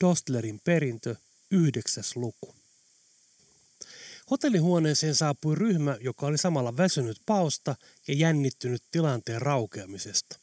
Dostlerin 0.00 0.60
perintö, 0.64 1.16
yhdeksäs 1.50 2.16
luku. 2.16 2.54
Hotellihuoneeseen 4.30 5.14
saapui 5.14 5.54
ryhmä, 5.54 5.96
joka 6.00 6.26
oli 6.26 6.38
samalla 6.38 6.76
väsynyt 6.76 7.20
paosta 7.26 7.76
ja 8.08 8.14
jännittynyt 8.14 8.82
tilanteen 8.90 9.42
raukeamisesta. 9.42 10.38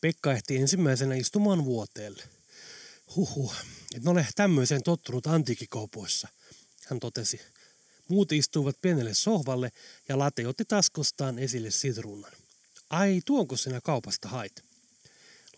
Pekka 0.00 0.32
ehti 0.32 0.56
ensimmäisenä 0.56 1.14
istumaan 1.14 1.64
vuoteelle. 1.64 2.22
Huhu, 3.16 3.52
et 3.96 4.06
ole 4.06 4.26
tämmöiseen 4.34 4.82
tottunut 4.82 5.26
antiikikaupoissa, 5.26 6.28
hän 6.86 7.00
totesi. 7.00 7.40
Muut 8.08 8.32
istuivat 8.32 8.76
pienelle 8.82 9.14
sohvalle 9.14 9.72
ja 10.08 10.18
Late 10.18 10.46
otti 10.46 10.64
taskustaan 10.64 11.38
esille 11.38 11.70
sitruunan. 11.70 12.32
Ai, 12.90 13.22
tuonko 13.24 13.56
sinä 13.56 13.80
kaupasta 13.80 14.28
hait? 14.28 14.73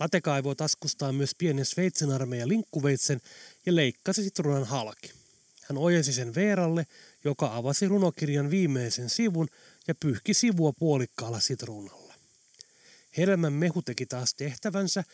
Late 0.01 0.21
kaivoi 0.21 0.57
taskustaan 0.57 1.15
myös 1.15 1.35
pienen 1.39 1.65
Sveitsin 1.65 2.13
armeijan 2.13 2.49
linkkuveitsen 2.49 3.21
ja 3.67 3.75
leikkasi 3.75 4.23
sitruunan 4.23 4.65
halki. 4.65 5.13
Hän 5.63 5.79
ojensi 5.79 6.13
sen 6.13 6.35
Veeralle, 6.35 6.87
joka 7.25 7.57
avasi 7.57 7.89
runokirjan 7.89 8.51
viimeisen 8.51 9.11
sivun 9.11 9.49
ja 9.89 9.95
pyyhki 9.95 10.35
sivua 10.35 10.73
puolikkaalla 10.73 11.41
sitruunalla. 11.41 12.15
Helmän 13.17 13.53
mehu 13.53 13.83
teki 13.83 14.07
taas 14.07 14.35
tehtävänsä 14.35 15.05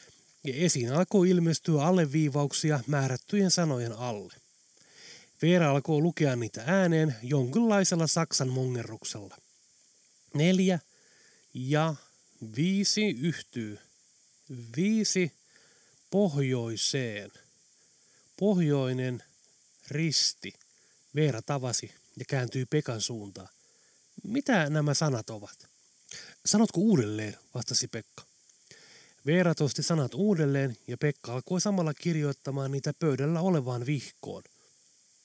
ja 0.45 0.54
esiin 0.54 0.92
alkoi 0.92 1.30
ilmestyä 1.30 1.82
alleviivauksia 1.82 2.80
määrättyjen 2.87 3.51
sanojen 3.51 3.92
alle. 3.92 4.34
Veera 5.42 5.70
alkoi 5.70 6.01
lukea 6.01 6.37
niitä 6.37 6.62
ääneen 6.66 7.16
jonkinlaisella 7.23 8.06
saksan 8.06 8.48
mongerruksella. 8.48 9.37
Neljä 10.34 10.78
ja 11.54 11.95
viisi 12.56 13.06
yhtyy. 13.06 13.78
Viisi 14.77 15.33
pohjoiseen. 16.11 17.33
Pohjoinen 18.37 19.23
risti. 19.88 20.52
Veera 21.15 21.43
tavasi 21.43 21.95
ja 22.16 22.24
kääntyi 22.29 22.66
Pekan 22.66 23.01
suuntaan. 23.01 23.49
Mitä 24.24 24.71
nämä 24.71 24.95
sanat 24.95 25.30
ovat? 25.30 25.68
Sanotko 26.46 26.80
uudelleen, 26.80 27.37
vastasi 27.54 27.88
Pekka. 27.88 28.24
Veera 29.26 29.54
tosti 29.54 29.82
sanat 29.82 30.15
uudelleen 30.15 30.76
ja 30.87 30.96
Pekka 30.96 31.32
alkoi 31.32 31.60
samalla 31.60 31.95
kirjoittamaan 31.95 32.71
niitä 32.71 32.93
pöydällä 32.98 33.41
olevaan 33.41 33.87
vihkoon. 33.87 34.43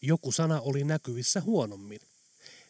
Joku 0.02 0.32
sana 0.32 0.62
oli 0.62 0.84
näkyvissä 0.84 1.42
huonommin. 1.42 2.00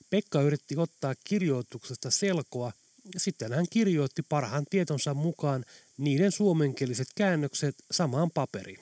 Pekka 0.10 0.42
yritti 0.42 0.76
ottaa 0.78 1.16
kirjoituksesta 1.24 2.12
selkoa 2.12 2.72
sitten 3.18 3.54
hän 3.54 3.66
kirjoitti 3.70 4.22
parhaan 4.22 4.66
tietonsa 4.70 5.14
mukaan 5.14 5.66
niiden 5.98 6.32
suomenkieliset 6.32 7.08
käännökset 7.16 7.76
samaan 7.92 8.32
paperiin. 8.32 8.80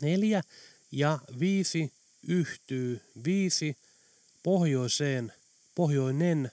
Neljä 0.00 0.42
ja 0.92 1.18
viisi 1.40 1.92
yhtyy 2.28 3.00
viisi 3.24 3.76
pohjoiseen, 4.42 5.32
pohjoinen, 5.74 6.50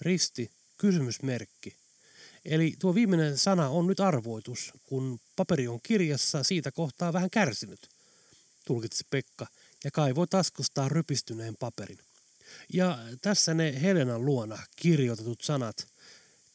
risti, 0.00 0.50
kysymysmerkki. 0.78 1.76
Eli 2.44 2.74
tuo 2.78 2.94
viimeinen 2.94 3.38
sana 3.38 3.68
on 3.68 3.86
nyt 3.86 4.00
arvoitus, 4.00 4.72
kun 4.84 5.20
paperi 5.36 5.68
on 5.68 5.80
kirjassa 5.82 6.42
siitä 6.42 6.72
kohtaa 6.72 7.12
vähän 7.12 7.30
kärsinyt, 7.30 7.88
tulkitsi 8.66 9.04
Pekka 9.10 9.46
ja 9.84 9.90
kaivoi 9.90 10.26
taskustaan 10.26 10.90
rypistyneen 10.90 11.56
paperin. 11.56 11.98
Ja 12.72 12.98
tässä 13.22 13.54
ne 13.54 13.82
Helenan 13.82 14.24
luona 14.24 14.58
kirjoitetut 14.76 15.40
sanat. 15.40 15.88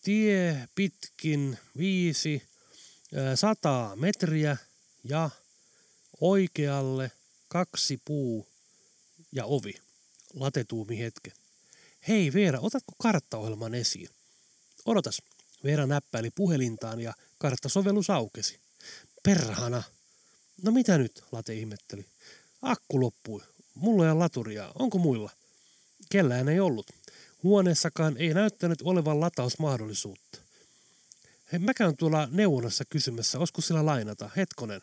Tie 0.01 0.67
pitkin 0.75 1.57
viisi, 1.77 2.43
sata 3.35 3.91
metriä 3.95 4.57
ja 5.03 5.29
oikealle 6.21 7.11
kaksi 7.47 8.01
puu 8.05 8.47
ja 9.31 9.45
ovi. 9.45 9.73
Latetuumi 10.33 10.99
hetken. 10.99 11.33
Hei 12.07 12.33
Veera, 12.33 12.59
otatko 12.59 12.93
karttaohjelman 13.01 13.75
esiin? 13.75 14.09
Odotas. 14.85 15.21
Veera 15.63 15.85
näppäili 15.85 16.29
puhelintaan 16.29 16.99
ja 16.99 17.13
karttasovellus 17.37 18.09
aukesi. 18.09 18.59
Perhana. 19.23 19.83
No 20.61 20.71
mitä 20.71 20.97
nyt, 20.97 21.23
Late 21.31 21.53
ihmetteli. 21.53 22.05
Akku 22.61 23.01
loppui. 23.01 23.41
Mulla 23.75 24.05
ei 24.05 24.11
ole 24.11 24.19
laturia. 24.19 24.71
Onko 24.79 24.97
muilla? 24.97 25.31
Kellään 26.09 26.49
ei 26.49 26.59
ollut. 26.59 26.87
Huoneessakaan 27.43 28.17
ei 28.17 28.33
näyttänyt 28.33 28.81
olevan 28.81 29.19
latausmahdollisuutta. 29.19 30.39
Hei, 31.51 31.59
mä 31.59 31.73
käyn 31.73 31.97
tuolla 31.97 32.27
neuvonnassa 32.31 32.85
kysymässä, 32.85 33.39
olisiko 33.39 33.61
sillä 33.61 33.85
lainata. 33.85 34.29
Hetkonen. 34.37 34.81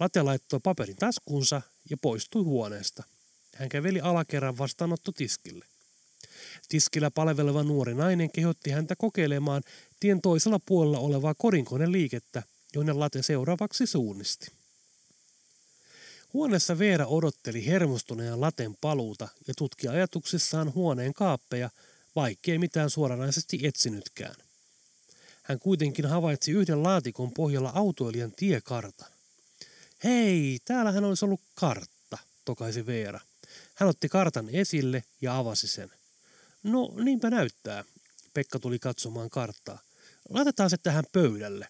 Late 0.00 0.22
laittoi 0.22 0.60
paperin 0.62 0.96
taskuunsa 0.96 1.62
ja 1.90 1.96
poistui 1.96 2.42
huoneesta. 2.42 3.02
Hän 3.54 3.68
käveli 3.68 4.00
alakerran 4.00 4.58
vastaanottotiskille. 4.58 5.64
Tiskillä 6.68 7.10
palveleva 7.10 7.62
nuori 7.62 7.94
nainen 7.94 8.30
kehotti 8.30 8.70
häntä 8.70 8.96
kokeilemaan 8.96 9.62
tien 10.00 10.20
toisella 10.20 10.58
puolella 10.66 10.98
olevaa 10.98 11.34
liikettä, 11.92 12.42
jonne 12.74 12.92
late 12.92 13.22
seuraavaksi 13.22 13.86
suunnisti. 13.86 14.59
Huoneessa 16.32 16.78
Veera 16.78 17.06
odotteli 17.06 17.66
hermostuneen 17.66 18.40
laten 18.40 18.76
paluuta 18.80 19.28
ja 19.48 19.54
tutki 19.56 19.88
ajatuksissaan 19.88 20.74
huoneen 20.74 21.14
kaappeja, 21.14 21.70
vaikkei 22.16 22.58
mitään 22.58 22.90
suoranaisesti 22.90 23.60
etsinytkään. 23.62 24.34
Hän 25.42 25.58
kuitenkin 25.58 26.06
havaitsi 26.06 26.52
yhden 26.52 26.82
laatikon 26.82 27.32
pohjalla 27.32 27.72
autoilijan 27.74 28.32
tiekartan. 28.32 29.08
Hei, 30.04 30.58
täällähän 30.64 31.04
olisi 31.04 31.24
ollut 31.24 31.40
kartta, 31.54 32.18
tokaisi 32.44 32.86
Veera. 32.86 33.20
Hän 33.74 33.88
otti 33.88 34.08
kartan 34.08 34.48
esille 34.48 35.04
ja 35.20 35.38
avasi 35.38 35.68
sen. 35.68 35.90
No 36.62 36.92
niinpä 37.04 37.30
näyttää. 37.30 37.84
Pekka 38.34 38.58
tuli 38.58 38.78
katsomaan 38.78 39.30
karttaa. 39.30 39.78
Laitetaan 40.28 40.70
se 40.70 40.76
tähän 40.76 41.04
pöydälle. 41.12 41.68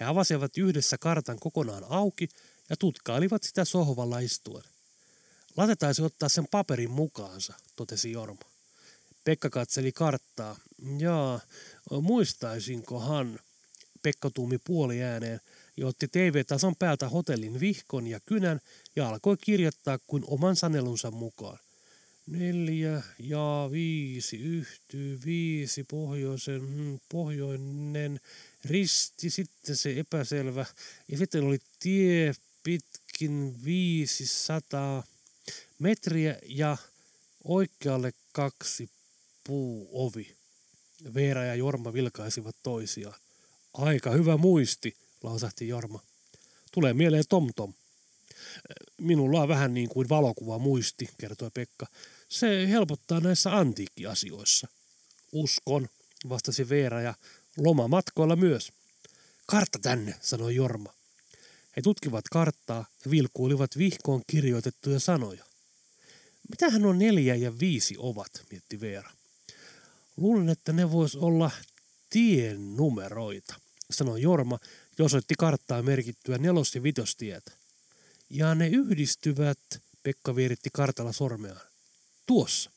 He 0.00 0.04
avasivat 0.04 0.58
yhdessä 0.58 0.98
kartan 0.98 1.38
kokonaan 1.38 1.84
auki 1.88 2.28
ja 2.70 2.76
tutkailivat 2.76 3.42
sitä 3.42 3.64
sohvalla 3.64 4.18
istuen. 4.18 4.64
Latetaisi 5.56 6.02
ottaa 6.02 6.28
sen 6.28 6.46
paperin 6.50 6.90
mukaansa, 6.90 7.54
totesi 7.76 8.12
Jorma. 8.12 8.40
Pekka 9.24 9.50
katseli 9.50 9.92
karttaa. 9.92 10.56
Jaa, 10.98 11.40
muistaisinkohan, 12.02 13.40
Pekka 14.02 14.30
tuumi 14.30 14.58
puoli 14.58 15.02
ääneen 15.02 15.40
ja 15.76 15.86
otti 15.86 16.08
TV-tason 16.08 16.76
päältä 16.76 17.08
hotellin 17.08 17.60
vihkon 17.60 18.06
ja 18.06 18.20
kynän 18.20 18.60
ja 18.96 19.08
alkoi 19.08 19.36
kirjoittaa 19.40 19.98
kuin 20.06 20.24
oman 20.26 20.56
sanelunsa 20.56 21.10
mukaan. 21.10 21.58
Neljä 22.26 23.02
ja 23.18 23.68
viisi 23.72 24.36
yhtyy 24.36 25.20
viisi 25.24 25.84
pohjoisen, 25.84 26.60
hmm, 26.60 27.00
pohjoinen 27.08 28.20
risti, 28.64 29.30
sitten 29.30 29.76
se 29.76 29.98
epäselvä. 29.98 30.66
Ja 31.08 31.18
sitten 31.18 31.44
oli 31.44 31.58
tie 31.80 32.34
pitkin 32.62 33.64
500 33.64 35.04
metriä 35.78 36.36
ja 36.46 36.76
oikealle 37.44 38.12
kaksi 38.32 38.90
puuovi. 39.44 40.36
Veera 41.14 41.44
ja 41.44 41.54
Jorma 41.54 41.92
vilkaisivat 41.92 42.56
toisiaan. 42.62 43.20
Aika 43.74 44.10
hyvä 44.10 44.36
muisti, 44.36 44.96
lausahti 45.22 45.68
Jorma. 45.68 46.00
Tulee 46.72 46.94
mieleen 46.94 47.24
TomTom. 47.28 47.74
Minulla 48.98 49.42
on 49.42 49.48
vähän 49.48 49.74
niin 49.74 49.88
kuin 49.88 50.08
valokuva 50.08 50.58
muisti, 50.58 51.08
kertoi 51.20 51.50
Pekka. 51.54 51.86
Se 52.28 52.68
helpottaa 52.68 53.20
näissä 53.20 53.56
antiikkiasioissa. 53.56 54.68
Uskon, 55.32 55.88
vastasi 56.28 56.68
Veera 56.68 57.00
ja 57.00 57.14
lomamatkoilla 57.56 58.36
myös. 58.36 58.72
Kartta 59.46 59.78
tänne, 59.78 60.14
sanoi 60.20 60.54
Jorma. 60.54 60.94
He 61.76 61.82
tutkivat 61.82 62.24
karttaa 62.28 62.86
ja 63.04 63.10
vilkuilivat 63.10 63.78
vihkoon 63.78 64.22
kirjoitettuja 64.26 65.00
sanoja. 65.00 65.44
Mitähän 66.50 66.84
on 66.84 66.98
neljä 66.98 67.34
ja 67.34 67.58
viisi 67.58 67.94
ovat, 67.98 68.44
mietti 68.50 68.80
Veera. 68.80 69.10
Luulen, 70.16 70.48
että 70.48 70.72
ne 70.72 70.90
vois 70.90 71.16
olla 71.16 71.50
tien 72.10 72.76
numeroita, 72.76 73.54
sanoi 73.90 74.22
Jorma 74.22 74.58
ja 74.98 75.04
osoitti 75.04 75.34
karttaa 75.38 75.82
merkittyä 75.82 76.38
nelos- 76.38 76.74
ja 76.74 76.82
vitostietä. 76.82 77.52
Ja 78.30 78.54
ne 78.54 78.68
yhdistyvät, 78.68 79.58
Pekka 80.02 80.36
vieritti 80.36 80.70
kartalla 80.72 81.12
sormeaan, 81.12 81.60
tuossa. 82.26 82.70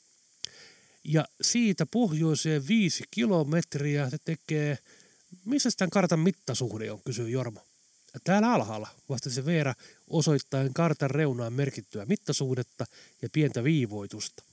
Ja 1.03 1.25
siitä 1.41 1.85
pohjoiseen 1.85 2.67
viisi 2.67 3.03
kilometriä 3.11 4.09
se 4.09 4.17
tekee, 4.25 4.77
missä 5.45 5.69
tämän 5.77 5.89
kartan 5.89 6.19
mittasuhde 6.19 6.91
on, 6.91 7.03
kysyi 7.03 7.31
Jorma. 7.31 7.61
Täällä 8.23 8.53
alhaalla, 8.53 8.87
vastasi 9.09 9.45
Veera 9.45 9.73
osoittaen 10.09 10.73
kartan 10.73 11.11
reunaan 11.11 11.53
merkittyä 11.53 12.05
mittasuhdetta 12.05 12.85
ja 13.21 13.29
pientä 13.29 13.63
viivoitusta. 13.63 14.43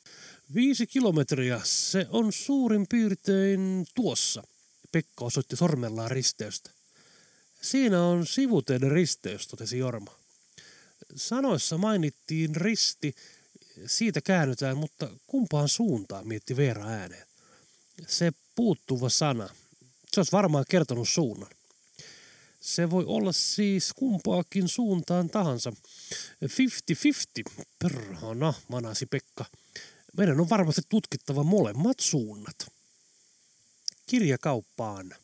Viisi 0.54 0.86
kilometriä, 0.86 1.60
se 1.64 2.06
on 2.10 2.32
suurin 2.32 2.86
piirtein 2.88 3.86
tuossa. 3.94 4.42
Pekka 4.92 5.24
osoitti 5.24 5.56
sormellaan 5.56 6.10
risteystä. 6.10 6.70
Siinä 7.60 8.02
on 8.02 8.26
sivuteiden 8.26 8.90
risteys, 8.90 9.46
totesi 9.46 9.78
Jorma. 9.78 10.14
Sanoissa 11.16 11.78
mainittiin 11.78 12.56
risti, 12.56 13.14
siitä 13.86 14.20
käännytään, 14.20 14.76
mutta 14.76 15.08
kumpaan 15.26 15.68
suuntaan, 15.68 16.28
mietti 16.28 16.56
Veera 16.56 16.86
ääneen. 16.86 17.26
Se 18.06 18.32
puuttuva 18.54 19.08
sana. 19.08 19.48
Se 20.12 20.20
olisi 20.20 20.32
varmaan 20.32 20.64
kertonut 20.68 21.08
suunnan. 21.08 21.50
Se 22.62 22.90
voi 22.90 23.04
olla 23.06 23.32
siis 23.32 23.92
kumpaakin 23.96 24.68
suuntaan 24.68 25.30
tahansa. 25.30 25.72
50-50. 26.44 27.64
Perhana, 27.78 28.54
manasi 28.68 29.06
Pekka. 29.06 29.44
Meidän 30.16 30.40
on 30.40 30.50
varmasti 30.50 30.82
tutkittava 30.88 31.42
molemmat 31.42 32.00
suunnat. 32.00 32.56
Kirjakauppaan. 34.06 35.14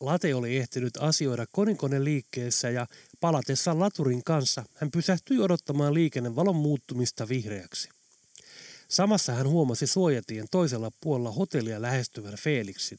Late 0.00 0.34
oli 0.34 0.56
ehtinyt 0.56 0.96
asioida 0.96 1.46
koninkone 1.52 2.04
liikkeessä 2.04 2.70
ja 2.70 2.86
palatessaan 3.20 3.80
laturin 3.80 4.24
kanssa 4.24 4.64
hän 4.74 4.90
pysähtyi 4.90 5.38
odottamaan 5.40 5.94
liikennevalon 5.94 6.56
muuttumista 6.56 7.28
vihreäksi. 7.28 7.88
Samassa 8.88 9.32
hän 9.32 9.48
huomasi 9.48 9.86
suojatien 9.86 10.46
toisella 10.50 10.92
puolella 11.00 11.30
hotellia 11.30 11.82
lähestyvän 11.82 12.36
Felixin. 12.36 12.98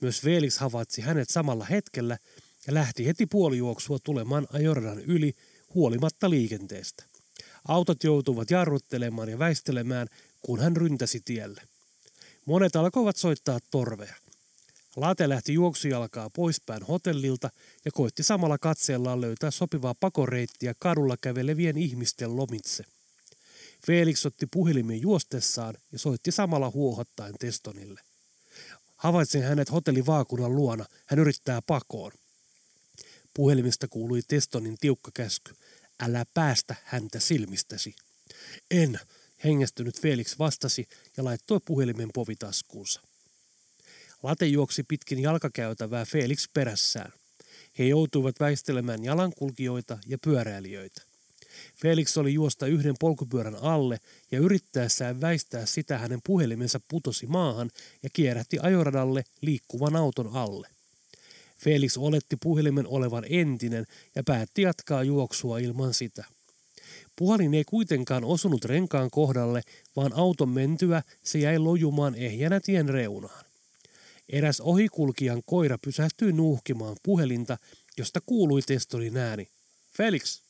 Myös 0.00 0.20
Felix 0.20 0.58
havaitsi 0.58 1.00
hänet 1.00 1.30
samalla 1.30 1.64
hetkellä 1.64 2.18
ja 2.66 2.74
lähti 2.74 3.06
heti 3.06 3.26
puolijuoksua 3.26 3.98
tulemaan 3.98 4.46
Ajordan 4.52 5.00
yli 5.00 5.34
huolimatta 5.74 6.30
liikenteestä. 6.30 7.04
Autot 7.68 8.04
joutuivat 8.04 8.50
jarruttelemaan 8.50 9.28
ja 9.28 9.38
väistelemään, 9.38 10.08
kun 10.42 10.60
hän 10.60 10.76
ryntäsi 10.76 11.20
tielle. 11.24 11.62
Monet 12.46 12.76
alkoivat 12.76 13.16
soittaa 13.16 13.58
torveja. 13.70 14.14
Late 14.96 15.28
lähti 15.28 15.52
juoksujalkaa 15.52 16.30
poispäin 16.30 16.82
hotellilta 16.82 17.50
ja 17.84 17.90
koitti 17.92 18.22
samalla 18.22 18.58
katseellaan 18.58 19.20
löytää 19.20 19.50
sopivaa 19.50 19.94
pakoreittiä 19.94 20.74
kadulla 20.78 21.16
kävelevien 21.20 21.78
ihmisten 21.78 22.36
lomitse. 22.36 22.84
Felix 23.86 24.26
otti 24.26 24.46
puhelimen 24.46 25.00
juostessaan 25.00 25.74
ja 25.92 25.98
soitti 25.98 26.32
samalla 26.32 26.70
huohottaen 26.70 27.34
Testonille. 27.38 28.00
Havaitsin 28.98 29.42
hänet 29.42 29.72
hotellivaakunan 29.72 30.54
luona. 30.54 30.84
Hän 31.06 31.18
yrittää 31.18 31.62
pakoon. 31.62 32.12
Puhelimista 33.34 33.88
kuului 33.88 34.22
Testonin 34.28 34.78
tiukka 34.80 35.10
käsky. 35.14 35.54
Älä 36.00 36.24
päästä 36.34 36.74
häntä 36.84 37.20
silmistäsi. 37.20 37.94
En, 38.70 39.00
hengästynyt 39.44 40.00
Felix 40.00 40.38
vastasi 40.38 40.88
ja 41.16 41.24
laittoi 41.24 41.60
puhelimen 41.64 42.10
povitaskuunsa. 42.14 43.00
Late 44.22 44.46
juoksi 44.46 44.82
pitkin 44.82 45.18
jalkakäytävää 45.18 46.04
Felix 46.04 46.48
perässään. 46.54 47.12
He 47.78 47.84
joutuivat 47.84 48.40
väistelemään 48.40 49.04
jalankulkijoita 49.04 49.98
ja 50.06 50.18
pyöräilijöitä. 50.18 51.07
Felix 51.76 52.16
oli 52.16 52.34
juosta 52.34 52.66
yhden 52.66 52.94
polkupyörän 53.00 53.56
alle 53.56 53.98
ja 54.30 54.38
yrittäessään 54.38 55.20
väistää 55.20 55.66
sitä 55.66 55.98
hänen 55.98 56.20
puhelimensa 56.24 56.80
putosi 56.88 57.26
maahan 57.26 57.70
ja 58.02 58.10
kierähti 58.12 58.58
ajoradalle 58.62 59.24
liikkuvan 59.40 59.96
auton 59.96 60.36
alle. 60.36 60.68
Felix 61.58 61.96
oletti 61.96 62.36
puhelimen 62.36 62.86
olevan 62.86 63.24
entinen 63.30 63.86
ja 64.14 64.22
päätti 64.24 64.62
jatkaa 64.62 65.02
juoksua 65.02 65.58
ilman 65.58 65.94
sitä. 65.94 66.24
Puhalin 67.16 67.54
ei 67.54 67.64
kuitenkaan 67.64 68.24
osunut 68.24 68.64
renkaan 68.64 69.10
kohdalle, 69.10 69.62
vaan 69.96 70.12
auton 70.12 70.48
mentyä 70.48 71.02
se 71.22 71.38
jäi 71.38 71.58
lojumaan 71.58 72.14
ehjänä 72.14 72.60
tien 72.60 72.88
reunaan. 72.88 73.44
Eräs 74.28 74.60
ohikulkijan 74.60 75.42
koira 75.46 75.78
pysähtyi 75.78 76.32
nuuhkimaan 76.32 76.96
puhelinta, 77.02 77.58
josta 77.98 78.20
kuului 78.26 78.62
Testonin 78.62 79.16
ääni. 79.16 79.48
Felix! 79.96 80.47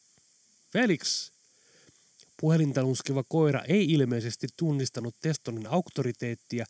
Felix! 0.72 1.30
Puhelinta 2.40 2.82
nuskiva 2.82 3.24
koira 3.28 3.62
ei 3.68 3.84
ilmeisesti 3.84 4.46
tunnistanut 4.56 5.14
Testonin 5.20 5.66
auktoriteettia, 5.66 6.66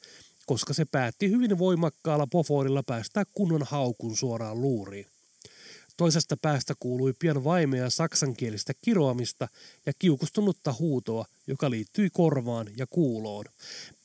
koska 0.47 0.75
se 0.75 0.85
päätti 0.85 1.31
hyvin 1.31 1.59
voimakkaalla 1.59 2.27
poforilla 2.27 2.83
päästää 2.83 3.25
kunnon 3.35 3.63
haukun 3.63 4.17
suoraan 4.17 4.61
luuriin. 4.61 5.07
Toisesta 5.97 6.37
päästä 6.43 6.75
kuului 6.81 7.13
pian 7.19 7.45
vaimea 7.45 7.91
saksankielistä 7.91 8.73
kiroamista 8.85 9.49
ja 9.87 9.93
kiukustunutta 9.99 10.75
huutoa, 10.79 11.27
joka 11.47 11.71
liittyi 11.71 12.11
korvaan 12.11 12.67
ja 12.77 12.87
kuuloon. 12.87 13.45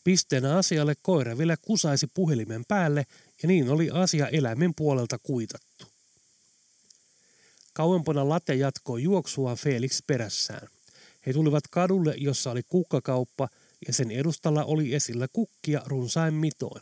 Pisteenä 0.04 0.58
asialle 0.58 0.96
koira 1.02 1.38
vielä 1.38 1.58
kusaisi 1.58 2.08
puhelimen 2.14 2.66
päälle 2.68 3.06
ja 3.44 3.48
niin 3.48 3.70
oli 3.70 3.90
asia 3.90 4.28
eläimen 4.28 4.74
puolelta 4.76 5.18
kuitattu. 5.18 5.93
Kauempana 7.74 8.30
late 8.30 8.56
jatkoi 8.56 9.04
juoksua 9.04 9.56
Felix 9.56 10.02
perässään. 10.08 10.68
He 11.26 11.34
tulivat 11.34 11.64
kadulle, 11.70 12.16
jossa 12.18 12.52
oli 12.52 12.64
kukkakauppa 12.64 13.50
ja 13.88 13.94
sen 13.94 14.12
edustalla 14.12 14.64
oli 14.64 14.96
esillä 14.96 15.28
kukkia 15.34 15.82
runsain 15.86 16.34
mitoin. 16.34 16.82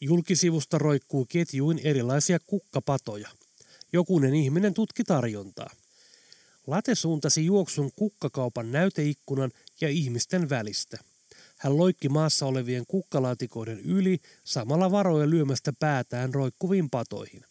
Julkisivusta 0.00 0.78
roikkuu 0.78 1.26
ketjuin 1.28 1.80
erilaisia 1.84 2.38
kukkapatoja. 2.46 3.28
Jokunen 3.92 4.34
ihminen 4.34 4.74
tutki 4.74 5.04
tarjontaa. 5.04 5.70
Late 6.66 6.94
suuntasi 6.94 7.46
juoksun 7.46 7.90
kukkakaupan 7.96 8.72
näyteikkunan 8.72 9.50
ja 9.80 9.88
ihmisten 9.88 10.50
välistä. 10.50 10.98
Hän 11.56 11.76
loikki 11.76 12.08
maassa 12.08 12.46
olevien 12.46 12.84
kukkalaatikoiden 12.88 13.80
yli 13.80 14.18
samalla 14.44 14.90
varoja 14.90 15.30
lyömästä 15.30 15.72
päätään 15.72 16.34
roikkuviin 16.34 16.90
patoihin. 16.90 17.47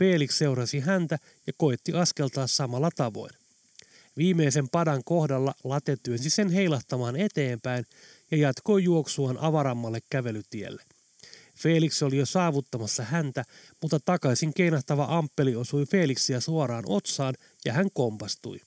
Felix 0.00 0.38
seurasi 0.38 0.80
häntä 0.80 1.18
ja 1.46 1.52
koetti 1.56 1.92
askeltaa 1.92 2.46
samalla 2.46 2.90
tavoin. 2.96 3.30
Viimeisen 4.16 4.68
padan 4.68 5.04
kohdalla 5.04 5.54
late 5.64 5.96
työnsi 6.02 6.30
sen 6.30 6.50
heilahtamaan 6.50 7.16
eteenpäin 7.16 7.84
ja 8.30 8.36
jatkoi 8.36 8.84
juoksuaan 8.84 9.38
avarammalle 9.38 9.98
kävelytielle. 10.10 10.82
Felix 11.54 12.02
oli 12.02 12.16
jo 12.16 12.26
saavuttamassa 12.26 13.02
häntä, 13.02 13.44
mutta 13.82 14.00
takaisin 14.00 14.54
keinahtava 14.54 15.06
amppeli 15.08 15.56
osui 15.56 15.86
Felixia 15.86 16.40
suoraan 16.40 16.84
otsaan 16.86 17.34
ja 17.64 17.72
hän 17.72 17.90
kompastui. 17.94 18.60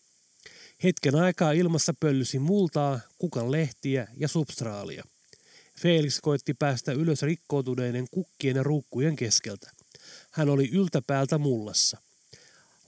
Hetken 0.84 1.16
aikaa 1.16 1.52
ilmassa 1.52 1.94
pöllysi 2.00 2.40
multaa, 2.40 3.00
kukan 3.18 3.52
lehtiä 3.52 4.08
ja 4.18 4.28
substraalia. 4.28 5.04
Felix 5.80 6.20
koitti 6.22 6.54
päästä 6.54 6.92
ylös 6.92 7.22
rikkoutuneiden 7.22 8.08
kukkien 8.12 8.56
ja 8.56 8.64
ruukkujen 8.64 9.16
keskeltä. 9.16 9.72
Hän 10.32 10.50
oli 10.50 10.70
yltäpäältä 10.70 11.38
mullassa. 11.38 11.98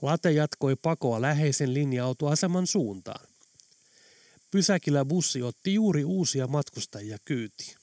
Late 0.02 0.32
jatkoi 0.32 0.76
pakoa 0.76 1.20
läheisen 1.20 1.74
linja-autoaseman 1.74 2.66
suuntaan. 2.66 3.26
Pysäkillä 4.50 5.04
bussi 5.04 5.42
otti 5.42 5.74
juuri 5.74 6.04
uusia 6.04 6.46
matkustajia 6.46 7.18
kyytiin. 7.24 7.76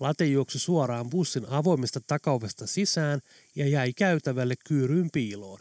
Late 0.00 0.26
juoksi 0.26 0.58
suoraan 0.58 1.10
bussin 1.10 1.46
avoimesta 1.48 2.00
takauvesta 2.06 2.66
sisään 2.66 3.20
ja 3.54 3.68
jäi 3.68 3.92
käytävälle 3.92 4.54
kyyryyn 4.68 5.10
piiloon. 5.12 5.60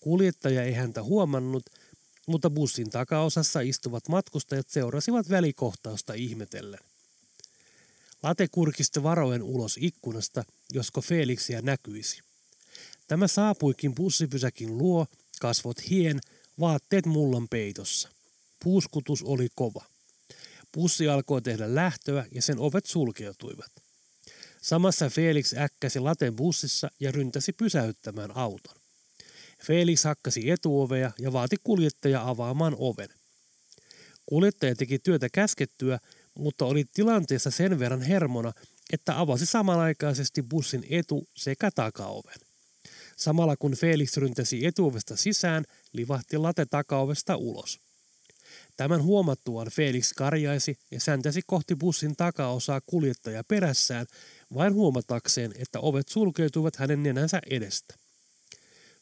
Kuljettaja 0.00 0.62
ei 0.62 0.72
häntä 0.72 1.02
huomannut, 1.02 1.64
mutta 2.26 2.50
bussin 2.50 2.90
takaosassa 2.90 3.60
istuvat 3.60 4.08
matkustajat 4.08 4.68
seurasivat 4.68 5.30
välikohtausta 5.30 6.14
ihmetellen. 6.14 6.80
Late 8.22 8.48
kurkisti 8.48 9.02
varoen 9.02 9.42
ulos 9.42 9.78
ikkunasta, 9.80 10.44
josko 10.72 11.00
Felixia 11.00 11.62
näkyisi. 11.62 12.25
Tämä 13.06 13.26
saapuikin 13.28 13.94
bussipysäkin 13.94 14.78
luo, 14.78 15.06
kasvot 15.40 15.90
hien, 15.90 16.20
vaatteet 16.60 17.06
mullan 17.06 17.48
peitossa. 17.48 18.08
Puuskutus 18.64 19.22
oli 19.22 19.48
kova. 19.54 19.84
Bussi 20.74 21.08
alkoi 21.08 21.42
tehdä 21.42 21.74
lähtöä 21.74 22.26
ja 22.32 22.42
sen 22.42 22.58
ovet 22.58 22.86
sulkeutuivat. 22.86 23.72
Samassa 24.62 25.10
Felix 25.10 25.54
äkkäsi 25.56 26.00
laten 26.00 26.36
bussissa 26.36 26.90
ja 27.00 27.12
ryntäsi 27.12 27.52
pysäyttämään 27.52 28.36
auton. 28.36 28.76
Felix 29.62 30.04
hakkasi 30.04 30.50
etuovea 30.50 31.12
ja 31.18 31.32
vaati 31.32 31.56
kuljettaja 31.64 32.28
avaamaan 32.28 32.76
oven. 32.78 33.08
Kuljettaja 34.26 34.74
teki 34.74 34.98
työtä 34.98 35.28
käskettyä, 35.28 35.98
mutta 36.34 36.64
oli 36.64 36.84
tilanteessa 36.94 37.50
sen 37.50 37.78
verran 37.78 38.02
hermona, 38.02 38.52
että 38.92 39.20
avasi 39.20 39.46
samanaikaisesti 39.46 40.42
bussin 40.42 40.86
etu- 40.90 41.28
sekä 41.34 41.70
takaoven. 41.70 42.45
Samalla 43.16 43.56
kun 43.56 43.76
Felix 43.76 44.16
ryntäsi 44.16 44.66
etuovesta 44.66 45.16
sisään, 45.16 45.64
livahti 45.92 46.38
late 46.38 46.66
takaovesta 46.66 47.36
ulos. 47.36 47.80
Tämän 48.76 49.02
huomattuaan 49.02 49.70
Felix 49.70 50.12
karjaisi 50.12 50.78
ja 50.90 51.00
säntäsi 51.00 51.42
kohti 51.46 51.76
bussin 51.76 52.16
takaosaa 52.16 52.80
kuljettaja 52.86 53.44
perässään, 53.44 54.06
vain 54.54 54.74
huomatakseen, 54.74 55.52
että 55.58 55.80
ovet 55.80 56.08
sulkeutuivat 56.08 56.76
hänen 56.76 57.02
nenänsä 57.02 57.40
edestä. 57.50 57.94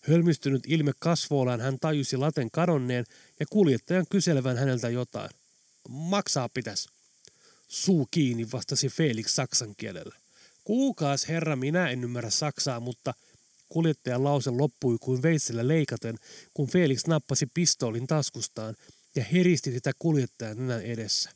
Hölmistynyt 0.01 0.63
ilme 0.67 0.93
kasvoillaan 0.99 1.61
hän 1.61 1.79
tajusi 1.81 2.17
laten 2.17 2.51
kadonneen 2.51 3.05
ja 3.41 3.47
kuljettajan 3.51 4.07
kyselevän 4.11 4.57
häneltä 4.57 4.89
jotain. 4.89 5.31
Maksaa 5.89 6.49
pitäs. 6.49 6.89
Suu 7.69 8.09
kiinni 8.11 8.47
vastasi 8.53 8.89
Felix 8.89 9.31
saksan 9.31 9.75
kielellä. 9.77 10.17
Kuukaas 10.65 11.29
herra, 11.29 11.57
minä 11.57 11.91
en 11.91 12.05
ymmärrä 12.05 12.31
saksaa, 12.31 12.81
mutta 12.81 13.15
kuljettajan 13.75 14.25
lause 14.25 14.51
loppui 14.51 14.97
kuin 15.01 15.23
veitsellä 15.23 15.69
leikaten, 15.69 16.17
kun 16.55 16.69
Felix 16.69 17.07
nappasi 17.07 17.47
pistoolin 17.55 18.07
taskustaan 18.07 18.75
ja 19.17 19.25
heristi 19.25 19.73
sitä 19.73 19.93
kuljettajan 19.99 20.57
nenän 20.57 20.83
edessä. 20.83 21.31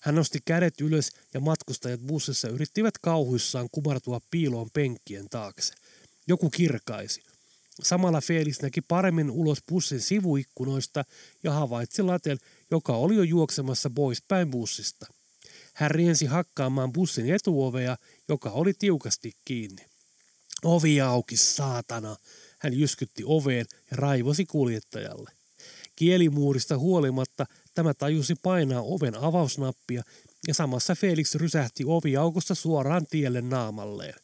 Hän 0.00 0.14
nosti 0.14 0.38
kädet 0.44 0.80
ylös 0.80 1.10
ja 1.34 1.40
matkustajat 1.40 2.00
bussissa 2.00 2.48
yrittivät 2.48 2.98
kauhuissaan 2.98 3.68
kumartua 3.72 4.20
piiloon 4.30 4.70
penkkien 4.72 5.28
taakse. 5.28 5.74
Joku 6.26 6.50
kirkaisi. 6.50 7.22
Samalla 7.82 8.20
Felix 8.20 8.60
näki 8.60 8.80
paremmin 8.80 9.30
ulos 9.30 9.58
bussin 9.68 10.00
sivuikkunoista 10.00 11.04
ja 11.44 11.52
havaitsi 11.52 12.02
Laten, 12.02 12.38
joka 12.70 12.96
oli 12.96 13.16
jo 13.16 13.22
juoksemassa 13.22 13.90
poispäin 13.90 14.50
bussista. 14.50 15.06
Hän 15.74 15.90
riensi 15.90 16.26
hakkaamaan 16.26 16.92
bussin 16.92 17.34
etuovea, 17.34 17.96
joka 18.28 18.50
oli 18.50 18.72
tiukasti 18.78 19.32
kiinni. 19.44 19.89
Ovi 20.64 21.00
auki, 21.00 21.36
saatana! 21.36 22.16
Hän 22.58 22.78
jyskytti 22.78 23.22
oveen 23.26 23.66
ja 23.90 23.96
raivosi 23.96 24.46
kuljettajalle. 24.46 25.30
Kielimuurista 25.96 26.78
huolimatta 26.78 27.46
tämä 27.74 27.94
tajusi 27.94 28.34
painaa 28.42 28.82
oven 28.82 29.16
avausnappia 29.16 30.02
ja 30.48 30.54
samassa 30.54 30.94
Felix 30.94 31.34
rysähti 31.34 31.84
oviaukosta 31.86 32.54
suoraan 32.54 33.06
tielle 33.06 33.40
naamalleen. 33.40 34.14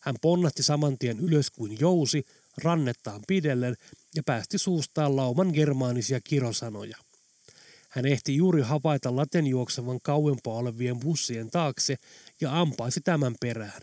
Hän 0.00 0.14
ponnatti 0.22 0.62
saman 0.62 0.98
tien 0.98 1.20
ylös 1.20 1.50
kuin 1.50 1.80
jousi, 1.80 2.26
rannettaan 2.62 3.20
pidellen 3.26 3.76
ja 4.14 4.22
päästi 4.22 4.58
suustaan 4.58 5.16
lauman 5.16 5.50
germaanisia 5.54 6.20
kirosanoja. 6.20 6.96
Hän 7.88 8.06
ehti 8.06 8.36
juuri 8.36 8.62
havaita 8.62 9.16
laten 9.16 9.46
juoksevan 9.46 9.98
kauempaa 10.02 10.54
olevien 10.54 11.00
bussien 11.00 11.50
taakse 11.50 11.96
ja 12.40 12.60
ampaisi 12.60 13.00
tämän 13.00 13.34
perään. 13.40 13.82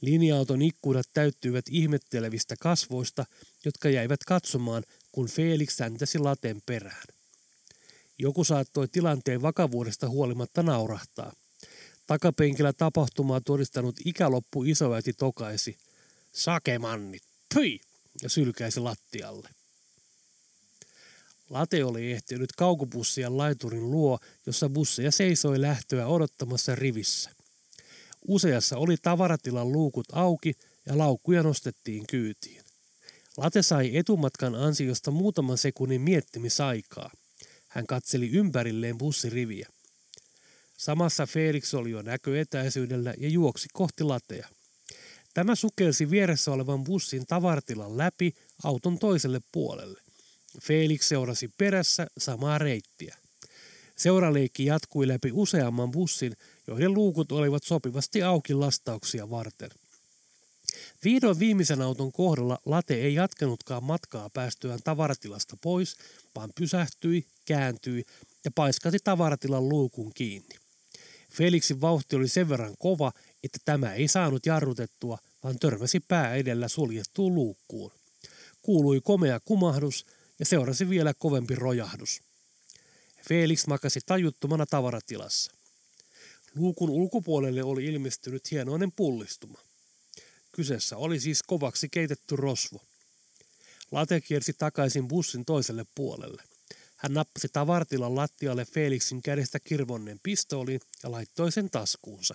Linja-auton 0.00 0.62
ikkunat 0.62 1.06
täyttyivät 1.14 1.64
ihmettelevistä 1.70 2.54
kasvoista, 2.60 3.24
jotka 3.64 3.88
jäivät 3.88 4.24
katsomaan, 4.24 4.82
kun 5.12 5.28
Felix 5.28 5.76
säntäsi 5.76 6.18
laten 6.18 6.62
perään. 6.66 7.06
Joku 8.18 8.44
saattoi 8.44 8.88
tilanteen 8.88 9.42
vakavuudesta 9.42 10.08
huolimatta 10.08 10.62
naurahtaa. 10.62 11.32
Takapenkillä 12.06 12.72
tapahtumaa 12.72 13.40
todistanut 13.40 13.96
ikäloppu 14.04 14.64
isoäiti 14.64 15.12
tokaisi. 15.12 15.76
Sakemannit, 16.32 17.22
pyi! 17.54 17.80
ja 18.22 18.28
sylkäisi 18.28 18.80
lattialle. 18.80 19.48
Late 21.50 21.84
oli 21.84 22.12
ehtinyt 22.12 22.52
kaukobussien 22.52 23.36
laiturin 23.36 23.90
luo, 23.90 24.18
jossa 24.46 24.68
busseja 24.68 25.10
seisoi 25.10 25.60
lähtöä 25.60 26.06
odottamassa 26.06 26.74
rivissä. 26.74 27.30
Useassa 28.28 28.76
oli 28.76 28.96
tavaratilan 29.02 29.72
luukut 29.72 30.06
auki 30.12 30.52
ja 30.86 30.98
laukkuja 30.98 31.42
nostettiin 31.42 32.06
kyytiin. 32.06 32.62
Late 33.36 33.62
sai 33.62 33.96
etumatkan 33.96 34.54
ansiosta 34.54 35.10
muutaman 35.10 35.58
sekunnin 35.58 36.00
miettimisaikaa. 36.00 37.10
Hän 37.68 37.86
katseli 37.86 38.30
ympärilleen 38.30 38.98
bussiriviä. 38.98 39.68
Samassa 40.76 41.26
Felix 41.26 41.74
oli 41.74 41.90
jo 41.90 42.02
näköetäisyydellä 42.02 43.14
ja 43.18 43.28
juoksi 43.28 43.68
kohti 43.72 44.04
latea. 44.04 44.48
Tämä 45.34 45.54
sukelsi 45.54 46.10
vieressä 46.10 46.50
olevan 46.52 46.84
bussin 46.84 47.26
tavartilan 47.26 47.98
läpi 47.98 48.34
auton 48.64 48.98
toiselle 48.98 49.40
puolelle. 49.52 50.00
Felix 50.62 51.08
seurasi 51.08 51.48
perässä 51.58 52.06
samaa 52.18 52.58
reittiä. 52.58 53.16
Seuraleikki 53.96 54.64
jatkui 54.64 55.08
läpi 55.08 55.30
useamman 55.32 55.90
bussin, 55.90 56.36
joiden 56.68 56.94
luukut 56.94 57.32
olivat 57.32 57.62
sopivasti 57.64 58.22
auki 58.22 58.54
lastauksia 58.54 59.30
varten. 59.30 59.70
Vihdoin 61.04 61.38
viimeisen 61.38 61.82
auton 61.82 62.12
kohdalla 62.12 62.58
late 62.66 62.94
ei 62.94 63.14
jatkanutkaan 63.14 63.84
matkaa 63.84 64.30
päästyään 64.30 64.80
tavaratilasta 64.84 65.56
pois, 65.60 65.96
vaan 66.34 66.50
pysähtyi, 66.54 67.26
kääntyi 67.44 68.04
ja 68.44 68.50
paiskasi 68.54 68.98
tavaratilan 69.04 69.68
luukun 69.68 70.12
kiinni. 70.14 70.56
Felixin 71.30 71.80
vauhti 71.80 72.16
oli 72.16 72.28
sen 72.28 72.48
verran 72.48 72.74
kova, 72.78 73.12
että 73.44 73.58
tämä 73.64 73.94
ei 73.94 74.08
saanut 74.08 74.46
jarrutettua, 74.46 75.18
vaan 75.44 75.58
törmäsi 75.58 76.00
pää 76.00 76.34
edellä 76.34 76.68
suljettuun 76.68 77.34
luukkuun. 77.34 77.92
Kuului 78.62 79.00
komea 79.00 79.40
kumahdus 79.40 80.06
ja 80.38 80.44
seurasi 80.44 80.88
vielä 80.88 81.14
kovempi 81.14 81.54
rojahdus. 81.54 82.20
Felix 83.28 83.66
makasi 83.66 84.00
tajuttomana 84.06 84.66
tavaratilassa. 84.66 85.57
Luukun 86.58 86.90
ulkopuolelle 86.90 87.62
oli 87.62 87.84
ilmestynyt 87.84 88.50
hienoinen 88.50 88.92
pullistuma. 88.92 89.58
Kyseessä 90.52 90.96
oli 90.96 91.20
siis 91.20 91.42
kovaksi 91.42 91.88
keitetty 91.88 92.36
rosvo. 92.36 92.80
Late 93.90 94.20
kiersi 94.20 94.52
takaisin 94.52 95.08
bussin 95.08 95.44
toiselle 95.44 95.86
puolelle. 95.94 96.42
Hän 96.96 97.14
nappasi 97.14 97.48
tavartilan 97.52 98.16
lattialle 98.16 98.64
Felixin 98.64 99.22
kädestä 99.22 99.60
kirvonneen 99.60 100.20
pistoolin 100.22 100.80
ja 101.02 101.10
laittoi 101.10 101.52
sen 101.52 101.70
taskuunsa. 101.70 102.34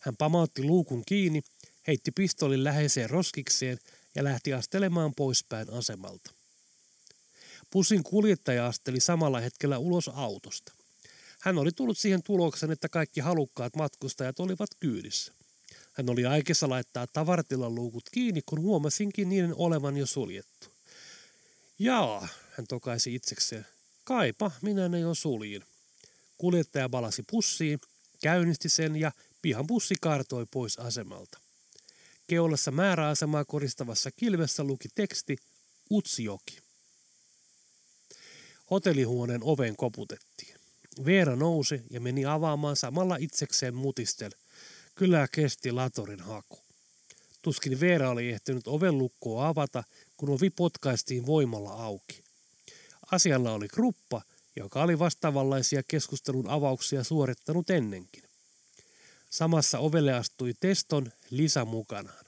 Hän 0.00 0.16
pamautti 0.16 0.62
luukun 0.62 1.02
kiinni, 1.06 1.42
heitti 1.86 2.10
pistoolin 2.10 2.64
läheiseen 2.64 3.10
roskikseen 3.10 3.78
ja 4.14 4.24
lähti 4.24 4.52
astelemaan 4.52 5.14
poispäin 5.14 5.70
asemalta. 5.70 6.30
Bussin 7.72 8.02
kuljettaja 8.02 8.66
asteli 8.66 9.00
samalla 9.00 9.40
hetkellä 9.40 9.78
ulos 9.78 10.08
autosta. 10.08 10.72
Hän 11.40 11.58
oli 11.58 11.72
tullut 11.72 11.98
siihen 11.98 12.22
tulokseen, 12.22 12.72
että 12.72 12.88
kaikki 12.88 13.20
halukkaat 13.20 13.76
matkustajat 13.76 14.40
olivat 14.40 14.70
kyydissä. 14.80 15.32
Hän 15.92 16.10
oli 16.10 16.26
aikeissa 16.26 16.68
laittaa 16.68 17.06
tavartilan 17.06 17.74
luukut 17.74 18.10
kiinni, 18.10 18.42
kun 18.46 18.60
huomasinkin 18.60 19.28
niiden 19.28 19.54
olevan 19.56 19.96
jo 19.96 20.06
suljettu. 20.06 20.66
Jaa, 21.78 22.28
hän 22.56 22.66
tokaisi 22.66 23.14
itsekseen. 23.14 23.66
Kaipa, 24.04 24.50
minä 24.62 24.88
ne 24.88 25.00
jo 25.00 25.14
suljin. 25.14 25.62
Kuljettaja 26.38 26.88
balasi 26.88 27.22
pussiin, 27.30 27.80
käynnisti 28.22 28.68
sen 28.68 28.96
ja 28.96 29.12
pihan 29.42 29.66
bussi 29.66 29.94
kartoi 30.00 30.46
pois 30.50 30.78
asemalta. 30.78 31.40
Keulassa 32.26 32.70
määräasemaa 32.70 33.44
koristavassa 33.44 34.10
kilvessä 34.10 34.64
luki 34.64 34.88
teksti 34.94 35.36
Utsijoki. 35.90 36.58
Hotellihuoneen 38.70 39.40
oven 39.42 39.76
koputettiin. 39.76 40.49
Veera 41.04 41.36
nousi 41.36 41.82
ja 41.90 42.00
meni 42.00 42.24
avaamaan 42.24 42.76
samalla 42.76 43.16
itsekseen 43.16 43.74
mutisten. 43.74 44.32
Kyllä 44.94 45.28
kesti 45.32 45.72
Latorin 45.72 46.20
haku. 46.20 46.58
Tuskin 47.42 47.80
Veera 47.80 48.10
oli 48.10 48.30
ehtinyt 48.30 48.66
oven 48.66 48.98
lukkoa 48.98 49.48
avata, 49.48 49.84
kun 50.16 50.28
ovi 50.28 50.50
potkaistiin 50.50 51.26
voimalla 51.26 51.72
auki. 51.72 52.22
Asialla 53.12 53.52
oli 53.52 53.68
gruppa, 53.68 54.22
joka 54.56 54.82
oli 54.82 54.98
vastaavanlaisia 54.98 55.82
keskustelun 55.88 56.48
avauksia 56.48 57.04
suorittanut 57.04 57.70
ennenkin. 57.70 58.22
Samassa 59.30 59.78
ovelle 59.78 60.12
astui 60.12 60.54
Teston 60.60 61.12
Lisa 61.30 61.64
mukanaan. 61.64 62.24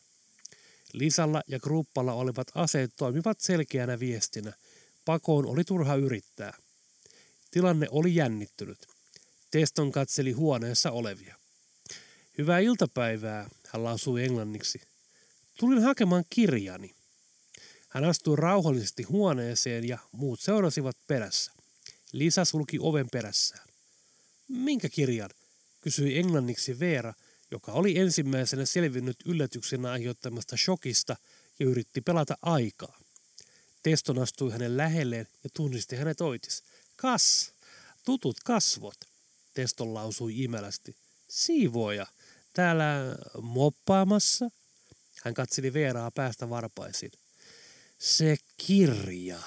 Lisalla 0.92 1.42
ja 1.48 1.60
gruppalla 1.60 2.12
olivat 2.12 2.46
aseet 2.54 2.92
toimivat 2.96 3.40
selkeänä 3.40 4.00
viestinä. 4.00 4.52
Pakoon 5.04 5.46
oli 5.46 5.64
turha 5.64 5.94
yrittää. 5.94 6.56
Tilanne 7.52 7.86
oli 7.90 8.14
jännittynyt. 8.14 8.86
Teston 9.50 9.92
katseli 9.92 10.32
huoneessa 10.32 10.90
olevia. 10.90 11.36
Hyvää 12.38 12.58
iltapäivää, 12.58 13.50
hän 13.68 13.84
lausui 13.84 14.24
englanniksi. 14.24 14.80
Tulin 15.58 15.82
hakemaan 15.82 16.24
kirjani. 16.30 16.94
Hän 17.88 18.04
astui 18.04 18.36
rauhallisesti 18.36 19.02
huoneeseen 19.02 19.88
ja 19.88 19.98
muut 20.12 20.40
seurasivat 20.40 20.96
perässä. 21.06 21.52
Lisa 22.12 22.44
sulki 22.44 22.78
oven 22.80 23.10
perässään. 23.12 23.68
Minkä 24.48 24.88
kirjan? 24.88 25.30
kysyi 25.80 26.18
englanniksi 26.18 26.80
Veera, 26.80 27.14
joka 27.50 27.72
oli 27.72 27.98
ensimmäisenä 27.98 28.64
selvinnyt 28.64 29.16
yllätyksen 29.24 29.86
aiheuttamasta 29.86 30.56
shokista 30.56 31.16
ja 31.58 31.66
yritti 31.66 32.00
pelata 32.00 32.38
aikaa. 32.42 32.98
Teston 33.82 34.18
astui 34.18 34.52
hänen 34.52 34.76
lähelleen 34.76 35.28
ja 35.44 35.50
tunnisti 35.54 35.96
hänet 35.96 36.20
oitis. 36.20 36.62
Kas, 37.02 37.52
tutut 38.04 38.36
kasvot, 38.44 39.00
Teston 39.54 39.94
lausui 39.94 40.42
imelästi. 40.44 40.96
Siivoja, 41.28 42.06
täällä 42.52 43.16
moppaamassa? 43.40 44.50
Hän 45.24 45.34
katseli 45.34 45.72
Veeraa 45.72 46.10
päästä 46.10 46.50
varpaisin. 46.50 47.12
Se 47.98 48.36
kirja. 48.56 49.38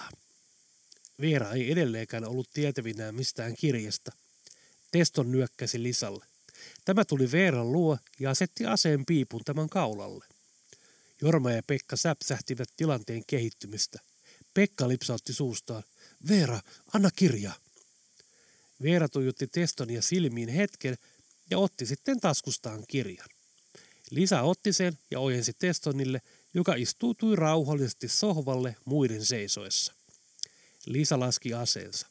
Veera 1.22 1.52
ei 1.52 1.72
edelleenkään 1.72 2.26
ollut 2.26 2.50
tietävinään 2.54 3.16
mistään 3.16 3.56
kirjasta. 3.56 4.12
Teston 4.92 5.32
nyökkäsi 5.32 5.84
Lisalle. 5.84 6.26
Tämä 6.86 7.06
tuli 7.06 7.32
Veeran 7.32 7.72
luo 7.72 7.98
ja 8.20 8.30
asetti 8.30 8.66
aseen 8.66 9.06
piipun 9.06 9.42
tämän 9.46 9.70
kaulalle. 9.70 10.26
Jorma 11.22 11.52
ja 11.52 11.64
Pekka 11.68 11.96
säpsähtivät 11.96 12.70
tilanteen 12.78 13.24
kehittymistä. 13.28 14.00
Pekka 14.54 14.88
lipsautti 14.88 15.34
suustaan. 15.34 15.84
Veera, 16.30 16.62
anna 16.94 17.10
kirja. 17.16 17.52
Veera 18.84 19.10
tuijotti 19.10 19.48
Testonia 19.48 20.02
silmiin 20.02 20.50
hetken 20.50 20.98
ja 21.50 21.58
otti 21.60 21.86
sitten 21.86 22.20
taskustaan 22.20 22.84
kirjan. 22.88 23.30
Lisa 24.12 24.42
otti 24.42 24.74
sen 24.74 24.98
ja 25.12 25.20
ojensi 25.20 25.54
Testonille, 25.60 26.22
joka 26.54 26.76
istuutui 26.76 27.36
rauhallisesti 27.36 28.08
sohvalle 28.08 28.76
muiden 28.86 29.26
seisoessa. 29.26 29.94
Liisa 30.86 31.20
laski 31.20 31.54
aseensa. 31.54 32.08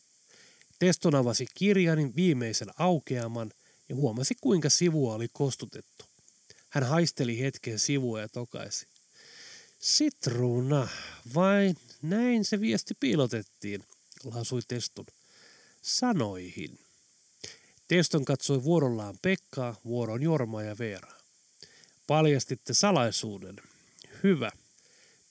Teston 0.79 1.15
avasi 1.15 1.47
kirjanin 1.55 2.17
viimeisen 2.17 2.69
aukeaman 2.79 3.53
ja 3.89 3.97
huomasi 3.97 4.35
kuinka 4.41 4.71
sivua 4.71 5.15
oli 5.15 5.29
kostutettu. 5.33 6.05
Hän 6.69 6.85
haisteli 6.85 7.41
hetken 7.41 7.79
sivua 7.79 8.21
ja 8.21 8.29
tokaisi. 8.29 8.87
Sitruuna, 9.79 10.89
vai 11.35 11.75
näin 12.03 12.45
se 12.45 12.61
viesti 12.61 12.95
piilotettiin, 13.01 13.85
lausui 14.25 14.61
Teston. 14.69 15.07
Sanoihin. 15.83 16.79
Teston 17.89 18.25
katsoi 18.25 18.65
vuorollaan 18.65 19.19
Pekkaa, 19.23 19.81
vuoron 19.85 20.23
Jormaa 20.23 20.63
ja 20.63 20.79
Veeraa. 20.79 21.19
Paljastitte 22.07 22.75
salaisuuden. 22.75 23.57
Hyvä. 24.23 24.51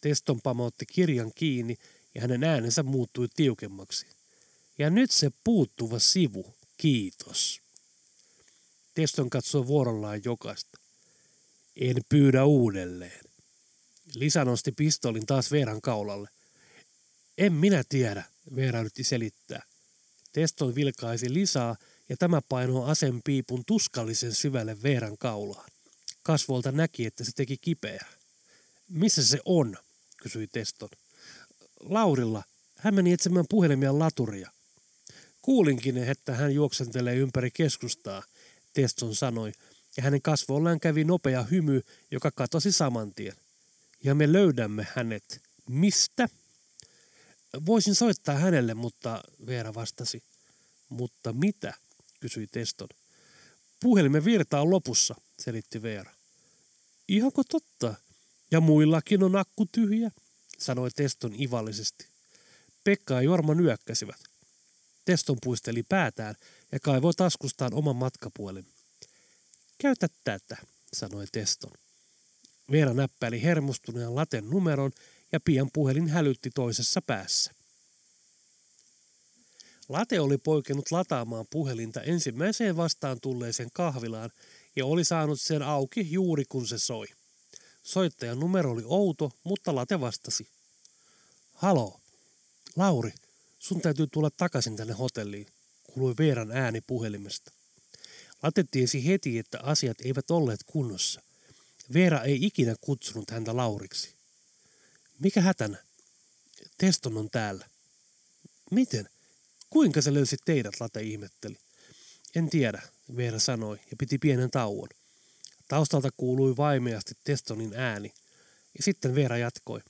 Teston 0.02 0.42
pamautti 0.42 0.86
kirjan 0.86 1.32
kiinni 1.36 1.78
ja 2.16 2.22
hänen 2.22 2.44
äänensä 2.44 2.84
muuttui 2.84 3.28
tiukemmaksi. 3.36 4.08
Ja 4.78 4.90
nyt 4.90 5.12
se 5.12 5.32
puuttuva 5.44 6.00
sivu. 6.00 6.56
Kiitos. 6.78 7.62
Teston 8.94 9.30
katsoi 9.30 9.68
vuorollaan 9.68 10.22
jokaista. 10.26 10.80
En 11.76 11.96
pyydä 12.10 12.46
uudelleen. 12.46 13.26
Lisa 14.16 14.46
nosti 14.46 14.72
pistolin 14.72 15.26
taas 15.26 15.52
Veeran 15.52 15.82
kaulalle. 15.82 16.30
En 17.38 17.54
minä 17.54 17.84
tiedä, 17.90 18.24
Veera 18.56 18.80
yritti 18.80 19.04
selittää. 19.04 19.64
Teston 20.34 20.76
vilkaisi 20.76 21.34
Lisaa 21.34 21.76
ja 22.10 22.18
tämä 22.18 22.42
painoi 22.50 22.92
asen 22.92 23.22
piipun 23.24 23.66
tuskallisen 23.66 24.34
syvälle 24.34 24.84
Veeran 24.84 25.18
kaulaan. 25.18 25.70
Kasvolta 26.24 26.72
näki, 26.72 27.06
että 27.06 27.24
se 27.24 27.32
teki 27.36 27.58
kipeää. 27.58 28.08
Missä 28.90 29.24
se 29.24 29.40
on? 29.46 29.78
kysyi 30.18 30.48
Teston. 30.48 30.90
Laurilla. 31.80 32.44
Hän 32.76 32.96
meni 32.96 33.14
etsimään 33.14 33.46
puhelimia 33.50 34.00
laturia. 34.00 34.52
Kuulinkin, 35.42 35.98
että 35.98 36.36
hän 36.36 36.54
juoksentelee 36.56 37.16
ympäri 37.16 37.52
keskustaa, 37.52 38.24
Teston 38.74 39.16
sanoi, 39.16 39.52
ja 39.98 40.04
hänen 40.04 40.22
kasvollaan 40.22 40.80
kävi 40.80 41.04
nopea 41.04 41.44
hymy, 41.44 41.82
joka 42.12 42.32
katosi 42.32 42.72
saman 42.72 43.14
tien. 43.14 43.36
Ja 44.04 44.16
me 44.16 44.34
löydämme 44.34 44.88
hänet. 44.96 45.42
Mistä? 45.70 46.30
Voisin 47.66 47.96
soittaa 47.96 48.36
hänelle, 48.36 48.74
mutta 48.74 49.24
Veera 49.46 49.74
vastasi. 49.74 50.24
Mutta 50.90 51.34
mitä? 51.34 51.74
kysyi 52.20 52.48
Teston. 52.48 52.90
Puhelimen 53.80 54.26
virta 54.26 54.62
on 54.62 54.70
lopussa, 54.70 55.16
selitti 55.40 55.82
Veera. 55.82 56.12
Ihanko 57.08 57.44
totta? 57.44 57.96
Ja 58.52 58.62
muillakin 58.62 59.24
on 59.24 59.36
akku 59.36 59.66
tyhjä, 59.72 60.12
sanoi 60.58 60.92
Teston 60.92 61.42
ivallisesti. 61.42 62.08
Pekka 62.84 63.14
ja 63.14 63.22
Jorma 63.22 63.56
nyökkäsivät. 63.56 64.24
Teston 65.06 65.38
puisteli 65.44 65.84
päätään 65.84 66.36
ja 66.72 66.80
kaivoi 66.80 67.14
taskustaan 67.14 67.74
oman 67.74 67.96
matkapuolin. 67.96 68.68
Käytä 69.78 70.08
tätä, 70.24 70.58
sanoi 70.94 71.26
Teston. 71.32 71.72
Veera 72.72 72.94
näppäili 72.94 73.44
hermostuneen 73.44 74.16
laten 74.16 74.50
numeron 74.50 74.92
ja 75.34 75.40
pian 75.40 75.70
puhelin 75.74 76.08
hälytti 76.08 76.50
toisessa 76.50 77.02
päässä. 77.02 77.52
Late 79.90 80.20
oli 80.20 80.38
poikennut 80.38 80.92
lataamaan 80.92 81.46
puhelinta 81.50 82.02
ensimmäiseen 82.02 82.78
vastaan 82.78 83.22
tulleeseen 83.22 83.70
kahvilaan 83.74 84.30
ja 84.76 84.86
oli 84.86 85.04
saanut 85.04 85.42
sen 85.42 85.62
auki 85.62 86.08
juuri 86.12 86.46
kun 86.50 86.68
se 86.68 86.78
soi. 86.78 87.08
Soittajan 87.84 88.40
numero 88.40 88.72
oli 88.72 88.84
outo, 88.86 89.32
mutta 89.44 89.76
Late 89.76 90.00
vastasi. 90.00 90.48
Halo, 91.54 92.00
Lauri, 92.76 93.14
sun 93.60 93.82
täytyy 93.82 94.08
tulla 94.08 94.30
takaisin 94.30 94.76
tänne 94.76 94.94
hotelliin, 94.94 95.48
kuului 95.84 96.16
Veeran 96.18 96.52
ääni 96.52 96.82
puhelimesta. 96.82 97.52
Late 98.44 98.66
tiesi 98.72 99.08
heti, 99.08 99.40
että 99.40 99.60
asiat 99.64 100.02
eivät 100.02 100.32
olleet 100.32 100.60
kunnossa. 100.66 101.22
Veera 101.94 102.22
ei 102.22 102.46
ikinä 102.46 102.76
kutsunut 102.82 103.30
häntä 103.30 103.56
Lauriksi. 103.56 104.13
Mikä 105.20 105.42
hätänä? 105.42 105.78
Teston 106.78 107.18
on 107.18 107.30
täällä. 107.30 107.66
Miten? 108.72 109.10
Kuinka 109.70 110.02
se 110.02 110.14
löysi 110.14 110.38
teidät, 110.46 110.80
Late 110.80 111.02
ihmetteli. 111.02 111.58
En 112.36 112.50
tiedä, 112.50 112.82
Veera 113.18 113.40
sanoi 113.40 113.80
ja 113.92 113.96
piti 113.98 114.18
pienen 114.18 114.52
tauon. 114.52 114.90
Taustalta 115.68 116.10
kuului 116.18 116.58
vaimeasti 116.58 117.14
Testonin 117.24 117.74
ääni. 117.76 118.14
Ja 118.78 118.84
sitten 118.84 119.16
Veera 119.16 119.38
jatkoi. 119.38 119.82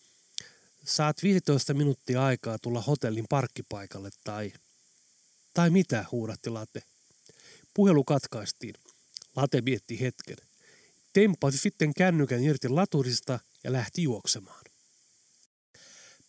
Saat 0.86 1.23
15 1.23 1.73
minuuttia 1.73 2.25
aikaa 2.25 2.59
tulla 2.59 2.81
hotellin 2.81 3.25
parkkipaikalle 3.29 4.09
tai... 4.23 4.53
Tai 5.53 5.69
mitä, 5.69 6.05
huudatti 6.12 6.49
Late. 6.49 6.83
Puhelu 7.73 8.03
katkaistiin. 8.03 8.75
Late 9.36 9.62
mietti 9.62 10.01
hetken. 10.01 10.38
Tempasi 11.13 11.57
sitten 11.57 11.93
kännykän 11.93 12.43
irti 12.43 12.69
laturista 12.69 13.39
ja 13.63 13.71
lähti 13.71 14.03
juoksemaan. 14.03 14.62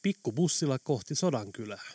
Pikkubussilla 0.04 0.78
kohti 0.78 1.14
Sodankylää. 1.14 1.90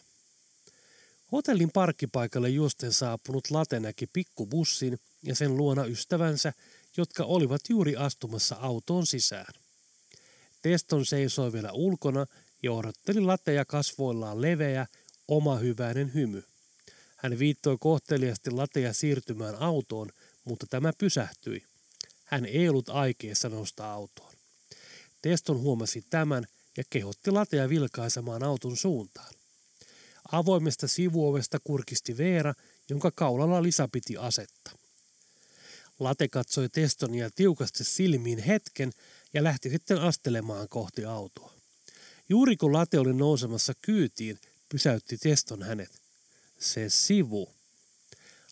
Hotellin 1.32 1.72
parkkipaikalle 1.72 2.50
juosten 2.50 2.94
saapunut 2.94 3.52
Late 3.52 3.80
näki 3.80 4.08
pikkubussin 4.08 5.00
ja 5.24 5.36
sen 5.36 5.58
luona 5.58 5.86
ystävänsä, 5.86 6.54
jotka 6.98 7.24
olivat 7.24 7.62
juuri 7.70 7.96
astumassa 7.96 8.56
autoon 8.56 9.08
sisään. 9.08 9.54
Teston 10.62 11.06
seisoi 11.06 11.54
vielä 11.54 11.72
ulkona 11.72 12.26
ja 12.64 12.72
odotteli 12.72 13.22
Lateja 13.22 13.66
kasvoillaan 13.66 14.42
leveä, 14.42 14.88
oma 15.28 15.56
hyväinen 15.56 16.14
hymy. 16.14 16.44
Hän 17.18 17.40
viittoi 17.40 17.78
kohteliasti 17.80 18.52
Lateja 18.52 18.94
siirtymään 18.94 19.56
autoon, 19.56 20.10
mutta 20.46 20.66
tämä 20.70 20.94
pysähtyi. 20.98 21.64
Hän 22.26 22.46
ei 22.46 22.70
ollut 22.70 22.90
aikeessa 22.90 23.50
nostaa 23.50 23.94
autoon. 23.94 24.34
Teston 25.22 25.60
huomasi 25.60 26.06
tämän 26.10 26.46
ja 26.78 26.84
kehotti 26.90 27.32
Latea 27.32 27.70
vilkaisemaan 27.70 28.44
auton 28.44 28.78
suuntaan. 28.78 29.34
Avoimesta 30.32 30.88
sivuovesta 30.88 31.60
kurkisti 31.64 32.18
Veera, 32.18 32.54
jonka 32.90 33.12
kaulalla 33.12 33.64
Lisa 33.64 33.88
piti 33.92 34.18
asetta. 34.18 34.72
Late 36.00 36.28
katsoi 36.28 36.70
Testonia 36.70 37.30
tiukasti 37.36 37.84
silmiin 37.84 38.40
hetken 38.40 38.92
ja 39.34 39.44
lähti 39.44 39.70
sitten 39.70 40.02
astelemaan 40.02 40.70
kohti 40.70 41.06
autoa. 41.06 41.54
Juuri 42.30 42.58
kun 42.58 42.74
Late 42.74 43.00
oli 43.00 43.14
nousemassa 43.14 43.74
kyytiin, 43.82 44.40
pysäytti 44.70 45.18
Teston 45.18 45.64
hänet. 45.64 46.02
Se 46.60 46.90
sivu. 46.90 47.50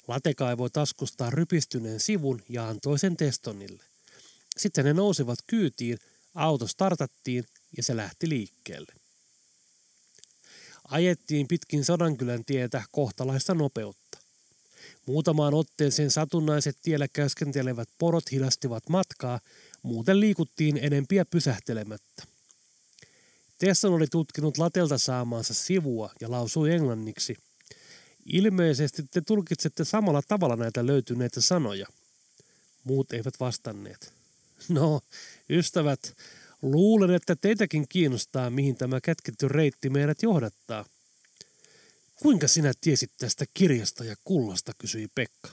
Late 0.07 0.33
kaivoi 0.33 0.69
taskustaan 0.69 1.33
rypistyneen 1.33 1.99
sivun 1.99 2.43
ja 2.49 2.67
antoi 2.67 2.99
sen 2.99 3.17
Testonille. 3.17 3.83
Sitten 4.57 4.85
ne 4.85 4.93
nousivat 4.93 5.39
kyytiin, 5.47 5.97
auto 6.35 6.67
startattiin 6.67 7.45
ja 7.77 7.83
se 7.83 7.95
lähti 7.95 8.29
liikkeelle. 8.29 8.93
Ajettiin 10.87 11.47
pitkin 11.47 11.85
Sodankylän 11.85 12.45
tietä 12.45 12.83
kohtalaista 12.91 13.53
nopeutta. 13.53 14.17
Muutamaan 15.05 15.53
otteeseen 15.53 16.11
satunnaiset 16.11 16.77
tiellä 16.81 17.07
käskentelevät 17.07 17.89
porot 17.97 18.31
hidastivat 18.31 18.89
matkaa, 18.89 19.39
muuten 19.83 20.19
liikuttiin 20.19 20.77
enempiä 20.81 21.25
pysähtelemättä. 21.25 22.23
Tesson 23.57 23.93
oli 23.93 24.07
tutkinut 24.07 24.57
latelta 24.57 24.97
saamaansa 24.97 25.53
sivua 25.53 26.11
ja 26.21 26.31
lausui 26.31 26.71
englanniksi. 26.71 27.37
Ilmeisesti 28.25 29.03
te 29.11 29.21
tulkitsette 29.21 29.85
samalla 29.85 30.21
tavalla 30.27 30.55
näitä 30.55 30.85
löytyneitä 30.85 31.41
sanoja. 31.41 31.87
Muut 32.83 33.13
eivät 33.13 33.39
vastanneet. 33.39 34.13
No, 34.69 35.01
ystävät, 35.49 36.15
luulen, 36.61 37.11
että 37.11 37.35
teitäkin 37.35 37.87
kiinnostaa, 37.87 38.49
mihin 38.49 38.75
tämä 38.75 39.01
kätketty 39.01 39.47
reitti 39.47 39.89
meidät 39.89 40.23
johdattaa. 40.23 40.85
Kuinka 42.15 42.47
sinä 42.47 42.73
tiesit 42.81 43.11
tästä 43.17 43.45
kirjasta 43.53 44.03
ja 44.03 44.15
kullasta, 44.23 44.71
kysyi 44.77 45.07
Pekka. 45.15 45.49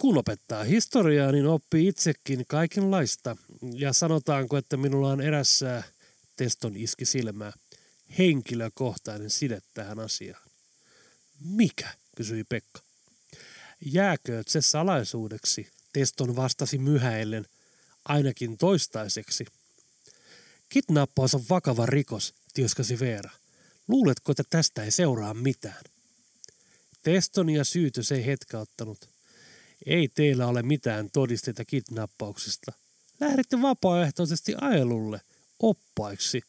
Kun 0.00 0.18
opettaa 0.18 0.64
historiaa, 0.64 1.32
niin 1.32 1.46
oppii 1.46 1.88
itsekin 1.88 2.44
kaikenlaista. 2.48 3.36
Ja 3.74 3.92
sanotaanko, 3.92 4.56
että 4.56 4.76
minulla 4.76 5.10
on 5.10 5.20
erässä, 5.20 5.82
Teston 6.36 6.76
iski 6.76 7.04
silmää, 7.04 7.52
henkilökohtainen 8.18 9.30
side 9.30 9.60
tähän 9.74 9.98
asiaan. 9.98 10.42
Mikä, 11.40 11.88
kysyi 12.16 12.44
Pekka. 12.44 12.80
Jääkööt 13.84 14.48
se 14.48 14.60
salaisuudeksi, 14.60 15.68
Teston 15.92 16.36
vastasi 16.36 16.78
myhäillen, 16.78 17.46
ainakin 18.04 18.58
toistaiseksi. 18.58 19.46
Kidnappaus 20.70 21.34
on 21.34 21.44
vakava 21.50 21.86
rikos, 21.86 22.34
tioskasi 22.54 23.00
Veera. 23.00 23.30
Luuletko, 23.88 24.32
että 24.32 24.44
tästä 24.50 24.84
ei 24.84 24.90
seuraa 24.90 25.34
mitään? 25.34 25.84
Teston 27.02 27.50
ja 27.50 27.64
syytös 27.64 28.12
ei 28.12 28.26
hetkauttanut. 28.26 29.08
Ei 29.86 30.08
teillä 30.08 30.46
ole 30.46 30.62
mitään 30.62 31.10
todisteita 31.12 31.64
kidnappauksesta. 31.64 32.72
Lähditte 33.20 33.62
vapaaehtoisesti 33.62 34.54
ajelulle. 34.60 35.20
oppaiksi. 35.58 36.42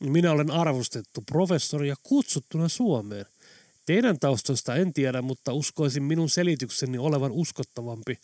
Minä 0.00 0.32
olen 0.32 0.50
arvostettu 0.50 1.20
professori 1.20 1.88
ja 1.88 1.96
kutsuttuna 2.02 2.68
Suomeen. 2.68 3.26
Teidän 3.86 4.18
taustoista 4.18 4.74
en 4.74 4.92
tiedä, 4.92 5.22
mutta 5.22 5.52
uskoisin 5.52 6.02
minun 6.02 6.30
selitykseni 6.30 6.98
olevan 6.98 7.32
uskottavampi. 7.32 8.18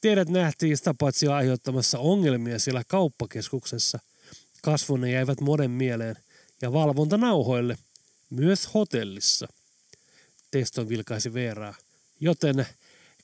Teidät 0.00 0.28
nähtiin 0.28 0.76
sitä 0.76 0.94
paitsi 0.94 1.26
aiheuttamassa 1.26 1.98
ongelmia 1.98 2.58
siellä 2.58 2.82
kauppakeskuksessa. 2.88 3.98
Kasvonne 4.62 5.10
jäivät 5.10 5.40
monen 5.40 5.70
mieleen 5.70 6.16
ja 6.62 6.72
valvontanauhoille, 6.72 7.78
myös 8.30 8.74
hotellissa. 8.74 9.48
Teston 10.50 10.88
vilkaisi 10.88 11.34
Veeraa, 11.34 11.74
joten 12.20 12.66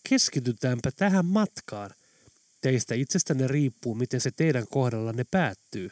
keskitytäänpä 0.08 0.90
tähän 0.96 1.26
matkaan. 1.26 1.90
Teistä 2.60 2.94
itsestänne 2.94 3.48
riippuu, 3.48 3.94
miten 3.94 4.20
se 4.20 4.30
teidän 4.30 4.66
kohdallanne 4.70 5.24
päättyy. 5.30 5.90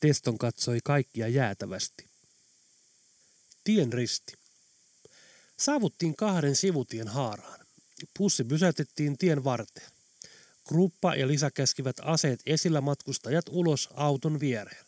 Teston 0.00 0.38
katsoi 0.38 0.78
kaikkia 0.84 1.28
jäätävästi. 1.28 2.06
Tien 3.64 3.92
risti. 3.92 4.32
Saavuttiin 5.56 6.16
kahden 6.16 6.56
sivutien 6.56 7.08
haaraan. 7.08 7.60
Pussi 8.18 8.44
pysäytettiin 8.44 9.18
tien 9.18 9.44
varteen. 9.44 9.90
Gruppa 10.68 11.14
ja 11.14 11.28
Lisa 11.28 11.50
käskivät 11.50 11.96
aseet 12.02 12.40
esillä 12.46 12.80
matkustajat 12.80 13.44
ulos 13.50 13.88
auton 13.94 14.40
viereen. 14.40 14.84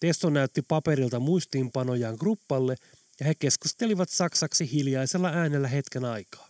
Testo 0.00 0.30
näytti 0.30 0.62
paperilta 0.62 1.20
muistiinpanojaan 1.20 2.16
gruppalle 2.20 2.76
ja 3.20 3.26
he 3.26 3.34
keskustelivat 3.34 4.08
saksaksi 4.08 4.72
hiljaisella 4.72 5.28
äänellä 5.28 5.68
hetken 5.68 6.04
aikaa. 6.04 6.48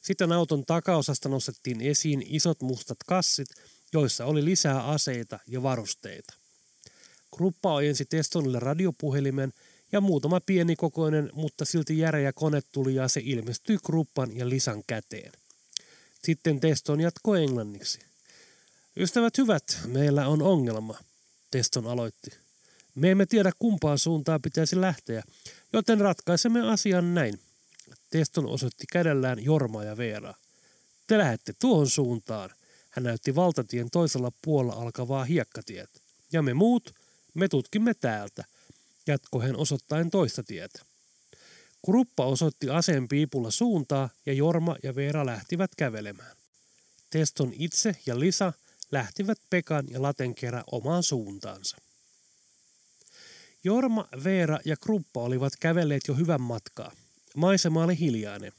Sitten 0.00 0.32
auton 0.32 0.66
takaosasta 0.66 1.28
nostettiin 1.28 1.80
esiin 1.80 2.22
isot 2.26 2.62
mustat 2.62 2.98
kassit, 3.06 3.48
joissa 3.92 4.24
oli 4.24 4.44
lisää 4.44 4.86
aseita 4.86 5.38
ja 5.46 5.62
varusteita. 5.62 6.34
Gruppa 7.36 7.74
ojensi 7.74 8.04
Testonille 8.04 8.58
radiopuhelimen 8.60 9.52
ja 9.92 10.00
muutama 10.00 10.40
pienikokoinen, 10.40 11.30
mutta 11.32 11.64
silti 11.64 11.98
järeä 11.98 12.32
kone 12.32 12.60
tuli 12.72 12.94
ja 12.94 13.08
se 13.08 13.20
ilmestyi 13.24 13.78
Gruppan 13.84 14.36
ja 14.36 14.48
Lisan 14.48 14.82
käteen. 14.86 15.32
Sitten 16.24 16.60
Teston 16.60 17.00
jatkoi 17.00 17.42
englanniksi. 17.42 17.98
Ystävät 18.96 19.38
hyvät, 19.38 19.78
meillä 19.86 20.28
on 20.28 20.42
ongelma, 20.42 20.98
Teston 21.50 21.86
aloitti. 21.86 22.30
Me 22.94 23.10
emme 23.10 23.26
tiedä 23.26 23.52
kumpaan 23.58 23.98
suuntaan 23.98 24.42
pitäisi 24.42 24.80
lähteä, 24.80 25.22
joten 25.72 26.00
ratkaisemme 26.00 26.70
asian 26.70 27.14
näin. 27.14 27.40
Teston 28.10 28.46
osoitti 28.46 28.84
kädellään 28.92 29.44
Jorma 29.44 29.84
ja 29.84 29.96
Veera. 29.96 30.34
Te 31.06 31.18
lähette 31.18 31.52
tuohon 31.52 31.88
suuntaan. 31.88 32.50
Hän 32.90 33.02
näytti 33.02 33.34
valtatien 33.34 33.90
toisella 33.90 34.32
puolella 34.42 34.82
alkavaa 34.82 35.24
hiekkatiet. 35.24 36.02
Ja 36.32 36.42
me 36.42 36.54
muut, 36.54 36.94
me 37.34 37.48
tutkimme 37.48 37.94
täältä, 37.94 38.44
jatkoi 39.06 39.46
hän 39.46 39.56
osoittaen 39.56 40.10
toista 40.10 40.42
tietä. 40.42 40.87
Kruppa 41.84 42.24
osoitti 42.24 42.70
aseen 42.70 43.08
piipulla 43.08 43.50
suuntaa 43.50 44.08
ja 44.26 44.32
Jorma 44.32 44.76
ja 44.82 44.94
Veera 44.94 45.26
lähtivät 45.26 45.70
kävelemään. 45.76 46.36
Teston 47.10 47.52
itse 47.58 47.96
ja 48.06 48.20
Lisa 48.20 48.52
lähtivät 48.92 49.38
Pekan 49.50 49.86
ja 49.90 50.02
Laten 50.02 50.34
kerran 50.34 50.64
omaan 50.72 51.02
suuntaansa. 51.02 51.76
Jorma, 53.64 54.08
Veera 54.24 54.58
ja 54.64 54.76
Kruppa 54.76 55.20
olivat 55.20 55.52
kävelleet 55.60 56.02
jo 56.08 56.14
hyvän 56.14 56.40
matkaa. 56.40 56.92
Maisema 57.34 57.84
oli 57.84 57.98
hiljainen. 57.98 58.52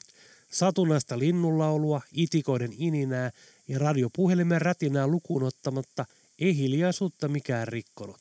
Satunnaista 0.50 1.18
linnunlaulua, 1.18 2.00
itikoiden 2.12 2.72
ininää 2.78 3.30
ja 3.68 3.78
radiopuhelimen 3.78 4.62
rätinää 4.62 5.06
lukuun 5.06 5.42
ottamatta 5.42 6.06
ei 6.38 6.56
hiljaisuutta 6.56 7.28
mikään 7.28 7.68
rikkonut. 7.68 8.20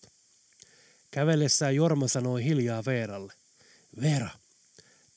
Kävellessään 1.12 1.76
Jorma 1.76 2.08
sanoi 2.08 2.44
hiljaa 2.44 2.86
Veeralle. 2.86 3.34
Veera, 4.02 4.30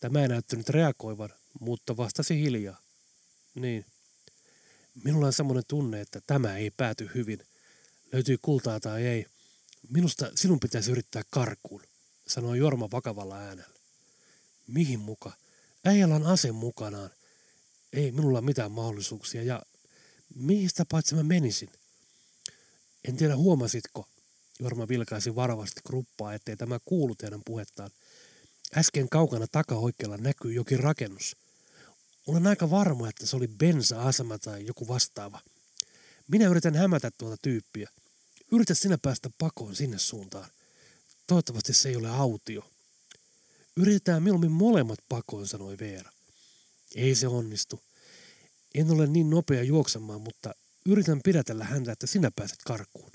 tämä 0.02 0.22
ei 0.22 0.28
näyttänyt 0.28 0.68
reagoivan, 0.68 1.30
mutta 1.60 1.96
vastasi 1.96 2.40
hiljaa. 2.40 2.80
Niin. 3.54 3.86
Minulla 5.04 5.26
on 5.26 5.32
semmoinen 5.32 5.64
tunne, 5.68 6.00
että 6.00 6.20
tämä 6.26 6.56
ei 6.56 6.70
pääty 6.70 7.10
hyvin. 7.14 7.46
Löytyy 8.12 8.38
kultaa 8.42 8.80
tai 8.80 9.06
ei. 9.06 9.26
Minusta 9.88 10.30
sinun 10.34 10.60
pitäisi 10.60 10.90
yrittää 10.90 11.22
karkuun, 11.30 11.82
sanoi 12.26 12.58
Jorma 12.58 12.90
vakavalla 12.90 13.38
äänellä. 13.38 13.74
Mihin 14.66 15.00
muka? 15.00 15.32
Äijällä 15.84 16.14
on 16.14 16.26
ase 16.26 16.52
mukanaan. 16.52 17.10
Ei 17.92 18.12
minulla 18.12 18.40
mitään 18.40 18.72
mahdollisuuksia 18.72 19.42
ja 19.42 19.62
mihin 20.34 20.68
sitä 20.68 20.84
paitsi 20.90 21.14
mä 21.14 21.22
menisin? 21.22 21.70
En 23.08 23.16
tiedä 23.16 23.36
huomasitko, 23.36 24.08
Jorma 24.60 24.88
vilkaisi 24.88 25.34
varovasti 25.34 25.80
kruppaa, 25.86 26.34
ettei 26.34 26.56
tämä 26.56 26.78
kuulu 26.84 27.14
teidän 27.14 27.42
puhettaan. 27.44 27.90
Äsken 28.76 29.08
kaukana 29.08 29.46
takaoikealla 29.46 30.16
näkyy 30.16 30.52
jokin 30.52 30.80
rakennus. 30.80 31.36
Olen 32.26 32.46
aika 32.46 32.70
varma, 32.70 33.08
että 33.08 33.26
se 33.26 33.36
oli 33.36 33.48
bensa-asema 33.48 34.38
tai 34.38 34.66
joku 34.66 34.88
vastaava. 34.88 35.40
Minä 36.28 36.46
yritän 36.46 36.74
hämätä 36.74 37.10
tuota 37.10 37.36
tyyppiä. 37.42 37.90
Yritä 38.52 38.74
sinä 38.74 38.98
päästä 38.98 39.30
pakoon 39.38 39.76
sinne 39.76 39.98
suuntaan. 39.98 40.50
Toivottavasti 41.26 41.74
se 41.74 41.88
ei 41.88 41.96
ole 41.96 42.10
autio. 42.10 42.70
Yritetään 43.76 44.22
mieluummin 44.22 44.52
molemmat 44.52 44.98
pakoon, 45.08 45.48
sanoi 45.48 45.78
Veera. 45.80 46.10
Ei 46.94 47.14
se 47.14 47.28
onnistu. 47.28 47.82
En 48.74 48.90
ole 48.90 49.06
niin 49.06 49.30
nopea 49.30 49.62
juoksemaan, 49.62 50.20
mutta 50.20 50.54
yritän 50.86 51.20
pidätellä 51.24 51.64
häntä, 51.64 51.92
että 51.92 52.06
sinä 52.06 52.30
pääset 52.36 52.58
karkuun. 52.66 53.12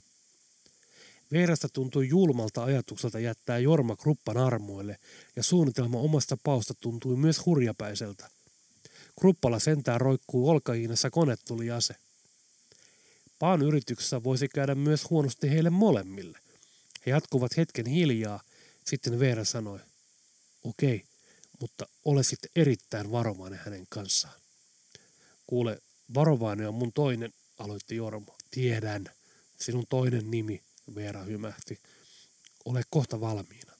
Veerasta 1.31 1.69
tuntui 1.69 2.07
julmalta 2.07 2.63
ajatukselta 2.63 3.19
jättää 3.19 3.59
Jorma 3.59 3.95
Kruppan 3.95 4.37
armoille, 4.37 4.97
ja 5.35 5.43
suunnitelma 5.43 5.97
omasta 5.99 6.37
pausta 6.43 6.73
tuntui 6.73 7.15
myös 7.15 7.45
hurjapäiseltä. 7.45 8.29
Kruppala 9.19 9.59
sentään 9.59 10.01
roikkuu 10.01 10.49
olkahiinassa 10.49 11.09
konetuliase. 11.09 11.95
Paan 13.39 13.61
yrityksessä 13.61 14.23
voisi 14.23 14.47
käydä 14.47 14.75
myös 14.75 15.09
huonosti 15.09 15.49
heille 15.49 15.69
molemmille. 15.69 16.39
He 17.05 17.11
jatkuvat 17.11 17.57
hetken 17.57 17.85
hiljaa, 17.85 18.41
sitten 18.85 19.19
Veera 19.19 19.45
sanoi, 19.45 19.79
okei, 20.63 21.03
mutta 21.61 21.87
ole 22.05 22.23
sitten 22.23 22.51
erittäin 22.55 23.11
varovainen 23.11 23.59
hänen 23.65 23.85
kanssaan. 23.89 24.33
Kuule, 25.47 25.81
varovainen 26.13 26.67
on 26.67 26.73
mun 26.73 26.93
toinen, 26.93 27.33
aloitti 27.59 27.95
Jorma. 27.95 28.35
Tiedän, 28.51 29.05
sinun 29.59 29.85
toinen 29.89 30.31
nimi, 30.31 30.63
Veera 30.95 31.23
hymähti. 31.23 31.79
Ole 32.65 32.81
kohta 32.89 33.21
valmiina. 33.21 33.73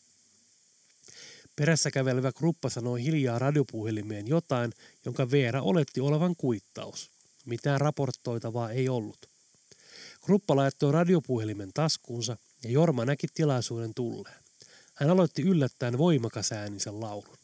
Perässä 1.55 1.91
kävelevä 1.91 2.31
gruppa 2.31 2.69
sanoi 2.69 3.03
hiljaa 3.03 3.39
radiopuhelimeen 3.39 4.27
jotain, 4.27 4.73
jonka 5.05 5.31
Veera 5.31 5.61
oletti 5.61 6.01
olevan 6.01 6.35
kuittaus. 6.35 7.11
Mitään 7.45 7.81
raportoitavaa 7.81 8.71
ei 8.71 8.89
ollut. 8.89 9.29
Gruppa 10.21 10.55
laittoi 10.55 10.91
radiopuhelimen 10.91 11.71
taskuunsa 11.73 12.37
ja 12.63 12.71
Jorma 12.71 13.05
näki 13.05 13.27
tilaisuuden 13.33 13.93
tulleen. 13.93 14.39
Hän 14.95 15.09
aloitti 15.09 15.41
yllättäen 15.41 15.97
voimakas 15.97 16.51
äänisen 16.51 16.99
laulun. 16.99 17.37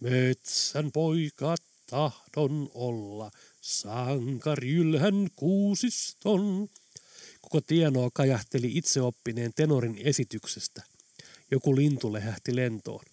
Metsän 0.00 0.92
poikat 0.92 1.62
tahdon 1.86 2.70
olla, 2.74 3.30
sankarylhän 3.60 5.28
kuusiston. 5.36 6.68
Koko 7.40 7.60
tienoa 7.60 8.10
kajahteli 8.12 8.70
itseoppineen 8.74 9.52
tenorin 9.56 9.98
esityksestä. 10.04 10.82
Joku 11.50 11.76
lintu 11.76 12.12
lehähti 12.12 12.56
lentoon. 12.56 13.04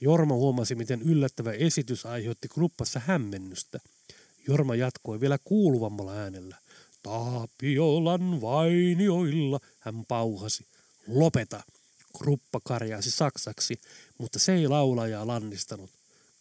Jorma 0.00 0.34
huomasi, 0.34 0.74
miten 0.74 1.02
yllättävä 1.02 1.52
esitys 1.52 2.06
aiheutti 2.06 2.48
gruppassa 2.48 3.00
hämmennystä. 3.06 3.78
Jorma 4.48 4.74
jatkoi 4.74 5.20
vielä 5.20 5.38
kuuluvammalla 5.44 6.12
äänellä. 6.12 6.56
Taapiolan 7.02 8.40
vainioilla, 8.40 9.60
hän 9.80 10.06
pauhasi. 10.06 10.66
Lopeta, 11.06 11.62
gruppa 12.18 12.60
karjaisi 12.64 13.10
saksaksi, 13.10 13.80
mutta 14.18 14.38
se 14.38 14.54
ei 14.54 14.68
laulajaa 14.68 15.26
lannistanut. 15.26 15.90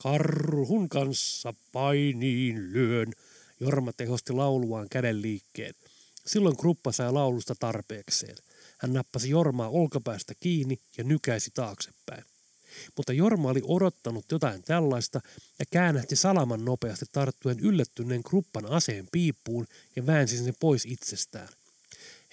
Karhun 0.03 0.89
kanssa 0.89 1.53
painiin 1.71 2.73
lyön, 2.73 3.13
Jorma 3.59 3.93
tehosti 3.93 4.33
lauluaan 4.33 4.87
käden 4.89 5.21
liikkeen. 5.21 5.75
Silloin 6.25 6.55
gruppa 6.59 6.91
sai 6.91 7.11
laulusta 7.11 7.55
tarpeekseen. 7.59 8.35
Hän 8.77 8.93
nappasi 8.93 9.29
Jormaa 9.29 9.69
olkapäästä 9.69 10.33
kiinni 10.39 10.79
ja 10.97 11.03
nykäisi 11.03 11.51
taaksepäin. 11.53 12.23
Mutta 12.97 13.13
Jorma 13.13 13.49
oli 13.49 13.61
odottanut 13.63 14.25
jotain 14.31 14.63
tällaista 14.63 15.21
ja 15.59 15.65
käännähti 15.71 16.15
salaman 16.15 16.65
nopeasti 16.65 17.05
tarttuen 17.11 17.59
yllättyneen 17.59 18.21
gruppan 18.25 18.65
aseen 18.65 19.07
piippuun 19.11 19.67
ja 19.95 20.05
väänsi 20.05 20.37
sen 20.37 20.53
pois 20.59 20.85
itsestään. 20.85 21.49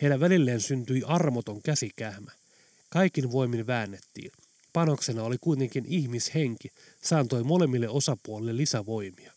Heidän 0.03 0.21
välilleen 0.21 0.61
syntyi 0.61 1.03
armoton 1.07 1.63
käsikähmä. 1.63 2.31
Kaikin 2.89 3.33
voimin 3.33 3.67
väännettiin. 3.67 4.33
Panoksena 4.73 5.23
oli 5.23 5.37
kuitenkin 5.41 5.85
ihmishenki, 5.89 6.69
saantoi 7.03 7.45
molemmille 7.45 7.89
osapuolille 7.89 8.57
lisävoimia. 8.57 9.33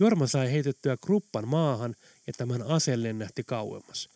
Jorma 0.00 0.26
sai 0.26 0.52
heitettyä 0.52 0.96
kruppan 0.96 1.48
maahan 1.48 1.96
ja 2.26 2.32
tämän 2.36 2.62
aseen 2.62 3.02
lennähti 3.02 3.44
kauemmas. 3.44 4.08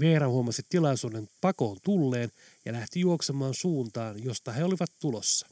Veera 0.00 0.28
huomasi 0.28 0.62
tilaisuuden 0.68 1.28
pakoon 1.40 1.76
tulleen 1.82 2.32
ja 2.64 2.72
lähti 2.72 3.00
juoksemaan 3.00 3.54
suuntaan, 3.54 4.24
josta 4.24 4.52
he 4.52 4.64
olivat 4.64 4.90
tulossa. 5.00 5.46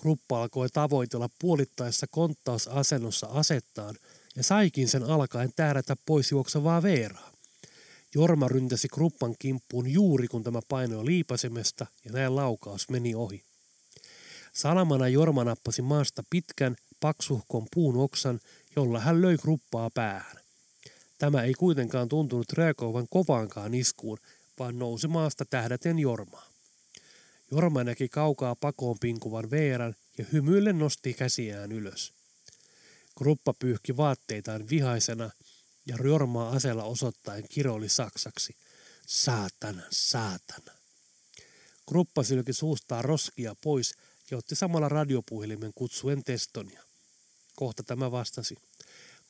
Kruppa 0.00 0.42
alkoi 0.42 0.68
tavoitella 0.68 1.28
puolittaessa 1.38 2.06
konttausasennossa 2.06 3.26
asettaan 3.26 3.94
ja 4.36 4.42
saikin 4.42 4.88
sen 4.88 5.02
alkaen 5.02 5.52
tähdätä 5.56 5.96
pois 6.06 6.30
juoksevaa 6.30 6.82
Veeraa. 6.82 7.30
Jorma 8.14 8.48
ryntäsi 8.48 8.88
Kruppan 8.88 9.34
kimppuun 9.38 9.90
juuri 9.90 10.28
kun 10.28 10.44
tämä 10.44 10.60
painoi 10.68 11.06
liipasemesta 11.06 11.86
ja 12.04 12.12
näin 12.12 12.36
laukaus 12.36 12.88
meni 12.88 13.14
ohi. 13.14 13.42
Salamana 14.52 15.08
Jorma 15.08 15.44
nappasi 15.44 15.82
maasta 15.82 16.22
pitkän, 16.30 16.76
paksuhkon 17.00 17.66
puun 17.74 17.96
oksan, 17.96 18.40
jolla 18.76 19.00
hän 19.00 19.22
löi 19.22 19.38
Kruppaa 19.38 19.90
päähän. 19.90 20.43
Tämä 21.24 21.42
ei 21.42 21.54
kuitenkaan 21.54 22.08
tuntunut 22.08 22.52
reagoivan 22.52 23.06
kovaankaan 23.10 23.74
iskuun, 23.74 24.18
vaan 24.58 24.78
nousi 24.78 25.08
maasta 25.08 25.44
tähdäten 25.44 25.98
Jormaa. 25.98 26.46
Jorma 27.50 27.84
näki 27.84 28.08
kaukaa 28.08 28.56
pakoon 28.56 28.96
pinkuvan 29.00 29.50
Veeran 29.50 29.94
ja 30.18 30.24
hymyille 30.32 30.72
nosti 30.72 31.14
käsiään 31.14 31.72
ylös. 31.72 32.12
Kruppa 33.18 33.54
pyyhki 33.58 33.96
vaatteitaan 33.96 34.68
vihaisena 34.68 35.30
ja 35.86 35.96
Jormaa 36.04 36.50
asella 36.50 36.84
osoittaen 36.84 37.44
kiroili 37.48 37.88
saksaksi. 37.88 38.56
Saatana, 39.06 39.82
saatana. 39.90 40.72
Kruppa 41.88 42.22
sylki 42.22 42.52
suustaan 42.52 43.04
roskia 43.04 43.54
pois 43.62 43.94
ja 44.30 44.38
otti 44.38 44.54
samalla 44.54 44.88
radiopuhelimen 44.88 45.72
kutsuen 45.74 46.24
Testonia. 46.24 46.82
Kohta 47.56 47.82
tämä 47.82 48.10
vastasi. 48.10 48.54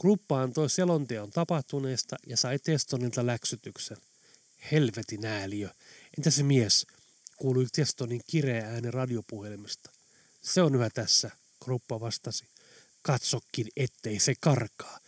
Kruppa 0.01 0.43
antoi 0.43 0.71
selonteon 0.71 1.31
tapahtuneesta 1.31 2.17
ja 2.27 2.37
sai 2.37 2.59
Testonilta 2.59 3.27
läksytyksen. 3.27 3.97
Helvetin 4.73 5.27
ääliö. 5.27 5.69
Entä 6.19 6.31
se 6.31 6.43
mies? 6.43 6.87
Kuului 7.37 7.67
Testonin 7.73 8.21
kireä 8.27 8.67
ääni 8.67 8.91
radiopuhelimesta. 8.91 9.91
Se 10.43 10.63
on 10.63 10.75
yhä 10.75 10.91
tässä, 10.91 11.31
Kruppa 11.65 12.01
vastasi. 12.01 12.45
Katsokin, 13.03 13.67
ettei 13.77 14.19
se 14.19 14.35
karkaa, 14.41 14.99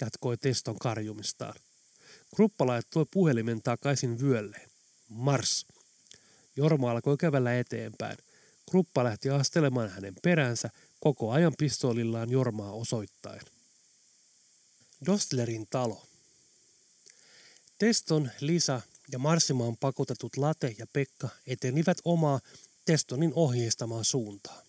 jatkoi 0.00 0.36
Teston 0.36 0.78
karjumistaan. 0.78 1.54
Kruppa 2.36 2.66
laittoi 2.66 3.06
puhelimen 3.10 3.62
takaisin 3.62 4.20
vyölleen. 4.20 4.70
Mars. 5.08 5.66
Jorma 6.56 6.90
alkoi 6.90 7.16
kävellä 7.16 7.58
eteenpäin. 7.58 8.18
Kruppa 8.70 9.04
lähti 9.04 9.30
astelemaan 9.30 9.90
hänen 9.90 10.14
peränsä 10.22 10.70
koko 11.00 11.30
ajan 11.30 11.54
pistoolillaan 11.58 12.30
Jormaa 12.30 12.72
osoittain. 12.72 13.40
Dostlerin 15.06 15.66
talo. 15.70 16.06
Teston, 17.78 18.30
Lisa 18.40 18.80
ja 19.12 19.18
Marsimaan 19.18 19.76
pakotetut 19.76 20.36
Late 20.36 20.74
ja 20.78 20.86
Pekka 20.92 21.28
etenivät 21.46 21.98
omaa 22.04 22.40
Testonin 22.84 23.32
ohjeistamaan 23.34 24.04
suuntaan. 24.04 24.64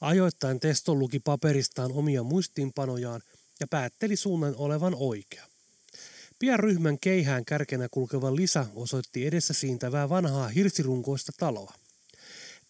Ajoittain 0.00 0.60
Teston 0.60 0.98
luki 0.98 1.20
paperistaan 1.20 1.92
omia 1.92 2.22
muistiinpanojaan 2.22 3.22
ja 3.60 3.66
päätteli 3.66 4.16
suunnan 4.16 4.56
olevan 4.56 4.94
oikea. 4.94 5.46
Pian 6.38 6.58
ryhmän 6.58 6.98
keihään 6.98 7.44
kärkenä 7.44 7.88
kulkeva 7.90 8.36
Lisa 8.36 8.66
osoitti 8.74 9.26
edessä 9.26 9.54
siintävää 9.54 10.08
vanhaa 10.08 10.48
hirsirunkoista 10.48 11.32
taloa. 11.38 11.74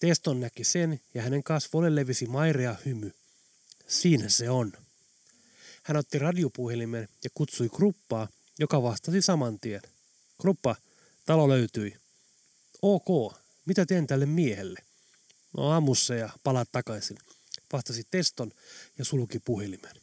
Teston 0.01 0.41
näki 0.41 0.65
sen 0.65 1.01
ja 1.15 1.23
hänen 1.23 1.43
kasvoille 1.43 1.95
levisi 1.95 2.27
mairea 2.27 2.77
hymy. 2.85 3.13
Siinä 3.87 4.29
se 4.29 4.51
on. 4.51 4.73
Hän 5.87 5.97
otti 5.97 6.19
radiopuhelimen 6.19 7.09
ja 7.25 7.31
kutsui 7.35 7.69
Kruppaa, 7.69 8.29
joka 8.59 8.83
vastasi 8.83 9.23
saman 9.23 9.61
tien. 9.61 9.81
Kruppa, 10.41 10.77
talo 11.27 11.49
löytyi. 11.49 11.97
Ok, 12.83 13.35
mitä 13.67 13.87
teen 13.87 14.07
tälle 14.07 14.27
miehelle? 14.27 14.81
No 15.57 15.71
ammussa 15.71 16.15
ja 16.15 16.31
palaat 16.45 16.69
takaisin, 16.73 17.17
vastasi 17.73 18.03
Teston 18.11 18.53
ja 18.99 19.05
sulki 19.05 19.39
puhelimen. 19.39 19.97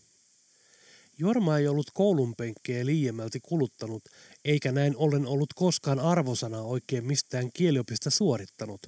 Jorma 1.18 1.58
ei 1.58 1.68
ollut 1.68 1.92
koulun 1.94 2.36
penkkejä 2.36 2.86
liiemmälti 2.86 3.40
kuluttanut, 3.40 4.04
eikä 4.46 4.72
näin 4.72 4.98
ollen 4.98 5.26
ollut 5.28 5.54
koskaan 5.56 6.00
arvosana 6.00 6.62
oikein 6.62 7.06
mistään 7.06 7.52
kieliopista 7.54 8.10
suorittanut. 8.10 8.88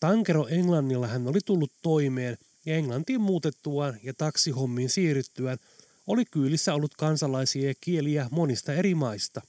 Tankero 0.00 0.46
Englannilla 0.46 1.06
hän 1.06 1.26
oli 1.26 1.40
tullut 1.44 1.72
toimeen 1.82 2.38
ja 2.66 2.76
Englantiin 2.76 3.20
muutettuaan 3.20 4.00
ja 4.02 4.14
taksihommiin 4.14 4.90
siirryttyään 4.90 5.58
oli 6.06 6.24
kyylissä 6.24 6.74
ollut 6.74 6.94
kansalaisia 6.94 7.68
ja 7.68 7.74
kieliä 7.80 8.28
monista 8.30 8.72
eri 8.72 8.94
maista. 8.94 9.42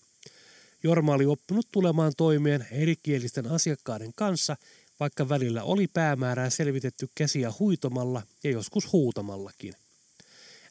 Jorma 0.84 1.14
oli 1.14 1.26
oppinut 1.26 1.68
tulemaan 1.72 2.14
toimeen 2.18 2.68
erikielisten 2.72 3.52
asiakkaiden 3.52 4.12
kanssa, 4.16 4.58
vaikka 5.00 5.30
välillä 5.30 5.64
oli 5.64 5.88
päämäärää 5.88 6.50
selvitetty 6.50 7.10
käsiä 7.16 7.54
huitomalla 7.60 8.22
ja 8.44 8.52
joskus 8.52 8.92
huutamallakin. 8.92 9.74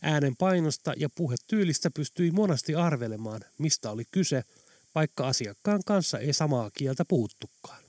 Äänen 0.03 0.37
painosta 0.37 0.93
ja 0.97 1.09
puhetyylistä 1.15 1.91
pystyi 1.91 2.31
monasti 2.31 2.75
arvelemaan, 2.75 3.41
mistä 3.59 3.91
oli 3.91 4.05
kyse, 4.11 4.43
vaikka 4.95 5.27
asiakkaan 5.29 5.81
kanssa 5.87 6.19
ei 6.19 6.33
samaa 6.33 6.71
kieltä 6.71 7.05
puhuttukaan. 7.05 7.83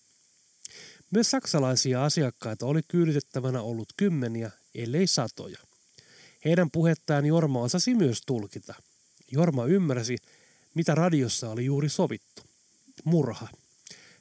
Myös 1.12 1.32
saksalaisia 1.32 2.04
asiakkaita 2.04 2.66
oli 2.66 2.82
kyyditettävänä 2.88 3.62
ollut 3.62 3.94
kymmeniä, 3.98 4.52
ellei 4.76 5.08
satoja. 5.08 5.67
Heidän 6.46 6.72
puhettaan 6.72 7.26
Jorma 7.26 7.62
osasi 7.62 7.96
myös 7.96 8.22
tulkita. 8.26 8.76
Jorma 9.32 9.66
ymmärsi, 9.66 10.18
mitä 10.74 10.96
radiossa 10.96 11.50
oli 11.50 11.66
juuri 11.66 11.90
sovittu. 11.90 12.42
Murha. 13.04 13.48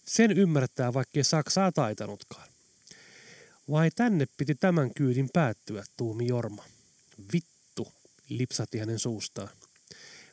Sen 0.04 0.32
ymmärtää, 0.32 0.94
vaikkei 0.94 1.24
Saksaa 1.24 1.72
taitanutkaan. 1.72 2.48
Vai 3.70 3.90
tänne 3.90 4.26
piti 4.36 4.54
tämän 4.54 4.94
kyydin 4.94 5.28
päättyä, 5.32 5.84
tuumi 5.96 6.26
Jorma. 6.26 6.64
Vittu, 7.32 7.92
lipsatti 8.28 8.78
hänen 8.78 8.98
suustaan. 8.98 9.48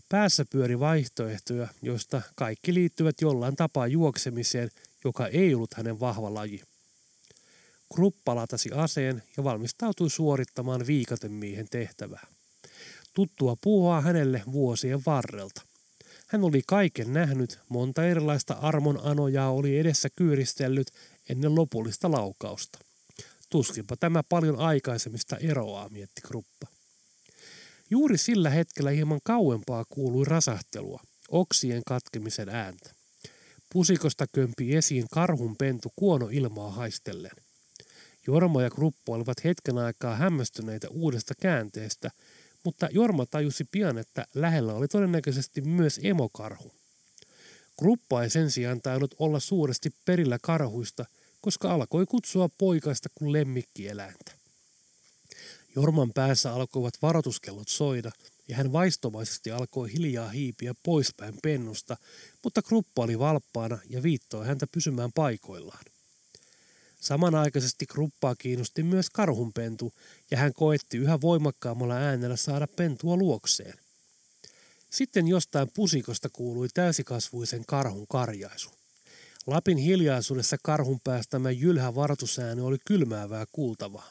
Päässä 0.09 0.45
pyöri 0.49 0.79
vaihtoehtoja, 0.79 1.67
joista 1.81 2.21
kaikki 2.35 2.73
liittyvät 2.73 3.21
jollain 3.21 3.55
tapaa 3.55 3.87
juoksemiseen, 3.87 4.69
joka 5.03 5.27
ei 5.27 5.55
ollut 5.55 5.73
hänen 5.73 5.99
vahva 5.99 6.33
laji. 6.33 6.61
Kruppa 7.95 8.35
latasi 8.35 8.69
aseen 8.71 9.23
ja 9.37 9.43
valmistautui 9.43 10.09
suorittamaan 10.09 10.87
viikatemiehen 10.87 11.67
tehtävää. 11.69 12.27
Tuttua 13.13 13.55
puhua 13.61 14.01
hänelle 14.01 14.41
vuosien 14.51 15.01
varrelta. 15.05 15.61
Hän 16.27 16.43
oli 16.43 16.61
kaiken 16.67 17.13
nähnyt, 17.13 17.59
monta 17.69 18.05
erilaista 18.05 18.53
armon 18.53 18.99
anojaa 19.03 19.51
oli 19.51 19.79
edessä 19.79 20.09
kyyristellyt 20.15 20.87
ennen 21.29 21.55
lopullista 21.55 22.11
laukausta. 22.11 22.79
Tuskinpa 23.49 23.97
tämä 23.97 24.23
paljon 24.29 24.59
aikaisemmista 24.59 25.37
eroaa, 25.37 25.89
mietti 25.89 26.21
Kruppa. 26.21 26.67
Juuri 27.89 28.17
sillä 28.17 28.49
hetkellä 28.49 28.91
hieman 28.91 29.19
kauempaa 29.23 29.85
kuului 29.89 30.25
rasahtelua, 30.25 31.01
oksien 31.29 31.81
katkemisen 31.85 32.49
ääntä. 32.49 32.93
Pusikosta 33.73 34.25
kömpi 34.31 34.75
esiin 34.75 35.05
karhun 35.11 35.55
pentu 35.57 35.93
kuono 35.95 36.29
ilmaa 36.31 36.71
haistellen. 36.71 37.42
Jorma 38.27 38.61
ja 38.61 38.69
Kruppo 38.69 39.13
olivat 39.13 39.43
hetken 39.43 39.77
aikaa 39.77 40.15
hämmästyneitä 40.15 40.89
uudesta 40.89 41.33
käänteestä, 41.41 42.11
mutta 42.63 42.87
Jorma 42.91 43.25
tajusi 43.25 43.63
pian, 43.63 43.97
että 43.97 44.25
lähellä 44.33 44.73
oli 44.73 44.87
todennäköisesti 44.87 45.61
myös 45.61 45.99
emokarhu. 46.03 46.71
Kruppa 47.79 48.23
ei 48.23 48.29
sen 48.29 48.51
sijaan 48.51 48.81
tainnut 48.81 49.15
olla 49.19 49.39
suuresti 49.39 49.89
perillä 50.05 50.37
karhuista, 50.41 51.05
koska 51.41 51.73
alkoi 51.73 52.05
kutsua 52.05 52.49
poikaista 52.57 53.09
kuin 53.15 53.31
lemmikkieläintä. 53.31 54.31
Jorman 55.75 56.13
päässä 56.13 56.53
alkoivat 56.53 56.93
varoituskellot 57.01 57.67
soida, 57.67 58.11
ja 58.47 58.55
hän 58.55 58.73
vaistomaisesti 58.73 59.51
alkoi 59.51 59.93
hiljaa 59.93 60.29
hiipiä 60.29 60.73
poispäin 60.83 61.33
pennusta, 61.43 61.97
mutta 62.43 62.61
Kruppa 62.61 63.03
oli 63.03 63.19
valppaana 63.19 63.79
ja 63.89 64.03
viittoi 64.03 64.47
häntä 64.47 64.67
pysymään 64.67 65.11
paikoillaan. 65.13 65.85
Samanaikaisesti 67.03 67.85
Kruppaa 67.85 68.35
kiinnosti 68.35 68.83
myös 68.83 69.09
karhunpentu, 69.09 69.93
ja 70.31 70.37
hän 70.37 70.53
koetti 70.53 70.97
yhä 70.97 71.21
voimakkaammalla 71.21 71.93
äänellä 71.93 72.35
saada 72.35 72.67
pentua 72.67 73.17
luokseen. 73.17 73.73
Sitten 74.89 75.27
jostain 75.27 75.71
pusikosta 75.73 76.29
kuului 76.29 76.67
täysikasvuisen 76.73 77.65
karhun 77.65 78.05
karjaisu. 78.07 78.69
Lapin 79.47 79.77
hiljaisuudessa 79.77 80.57
karhun 80.63 80.99
päästämä 81.03 81.51
jylhä 81.51 81.95
varoitusääni 81.95 82.61
oli 82.61 82.77
kylmäävää 82.85 83.45
kuultavaa. 83.51 84.09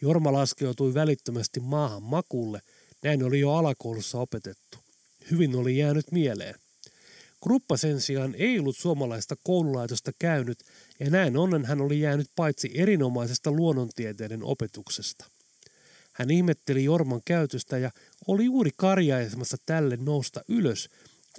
Jorma 0.00 0.32
laskeutui 0.32 0.94
välittömästi 0.94 1.60
maahan 1.60 2.02
makulle, 2.02 2.60
näin 3.02 3.22
oli 3.22 3.40
jo 3.40 3.52
alakoulussa 3.52 4.18
opetettu. 4.18 4.78
Hyvin 5.30 5.56
oli 5.56 5.78
jäänyt 5.78 6.12
mieleen. 6.12 6.54
Kruppa 7.42 7.76
sen 7.76 8.00
sijaan 8.00 8.34
ei 8.34 8.58
ollut 8.58 8.76
suomalaista 8.76 9.36
koululaitosta 9.44 10.12
käynyt 10.18 10.58
ja 11.00 11.10
näin 11.10 11.36
onnen 11.36 11.64
hän 11.64 11.80
oli 11.80 12.00
jäänyt 12.00 12.30
paitsi 12.36 12.70
erinomaisesta 12.74 13.50
luonnontieteiden 13.50 14.44
opetuksesta. 14.44 15.24
Hän 16.12 16.30
ihmetteli 16.30 16.84
Jorman 16.84 17.22
käytöstä 17.24 17.78
ja 17.78 17.90
oli 18.26 18.44
juuri 18.44 18.70
karjaisemassa 18.76 19.56
tälle 19.66 19.96
nousta 19.96 20.40
ylös, 20.48 20.90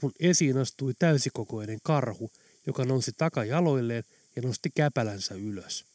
kun 0.01 0.11
esiin 0.19 0.57
astui 0.57 0.93
täysikokoinen 0.99 1.79
karhu, 1.83 2.31
joka 2.67 2.85
nousi 2.85 3.11
takajaloilleen 3.17 4.03
ja 4.35 4.41
nosti 4.41 4.69
käpälänsä 4.75 5.35
ylös. 5.35 5.85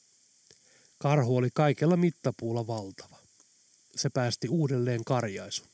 Karhu 0.98 1.36
oli 1.36 1.48
kaikella 1.54 1.96
mittapuulla 1.96 2.66
valtava. 2.66 3.16
Se 3.96 4.10
päästi 4.10 4.48
uudelleen 4.48 5.04
karjaisun. 5.04 5.66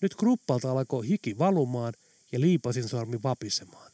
Nyt 0.00 0.14
kruppalta 0.14 0.70
alkoi 0.70 1.08
hiki 1.08 1.38
valumaan 1.38 1.92
ja 2.32 2.40
liipasin 2.40 2.88
sormi 2.88 3.22
vapisemaan. 3.22 3.91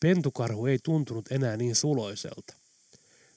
Pentukarhu 0.00 0.66
ei 0.66 0.78
tuntunut 0.82 1.32
enää 1.32 1.56
niin 1.56 1.74
suloiselta. 1.74 2.54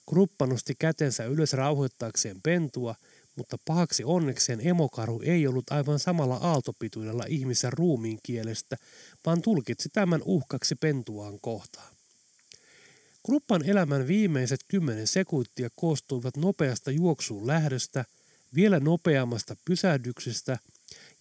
Kruppa 0.09 0.47
nosti 0.47 0.75
kätensä 0.79 1.25
ylös 1.25 1.53
rauhoittaakseen 1.53 2.41
pentua, 2.43 2.95
mutta 3.35 3.57
pahaksi 3.65 4.03
onnekseen 4.03 4.67
emokarhu 4.67 5.21
ei 5.25 5.47
ollut 5.47 5.71
aivan 5.71 5.99
samalla 5.99 6.35
aaltopituudella 6.35 7.23
ihmisen 7.27 7.73
ruumiin 7.73 8.19
kielestä, 8.23 8.77
vaan 9.25 9.41
tulkitsi 9.41 9.89
tämän 9.93 10.21
uhkaksi 10.25 10.75
pentuaan 10.75 11.39
kohtaan. 11.41 11.93
Kruppan 13.25 13.65
elämän 13.65 14.07
viimeiset 14.07 14.59
kymmenen 14.67 15.07
sekuntia 15.07 15.69
koostuivat 15.75 16.37
nopeasta 16.37 16.91
juoksuun 16.91 17.47
lähdöstä, 17.47 18.05
vielä 18.55 18.79
nopeammasta 18.79 19.55
pysähdyksestä 19.65 20.59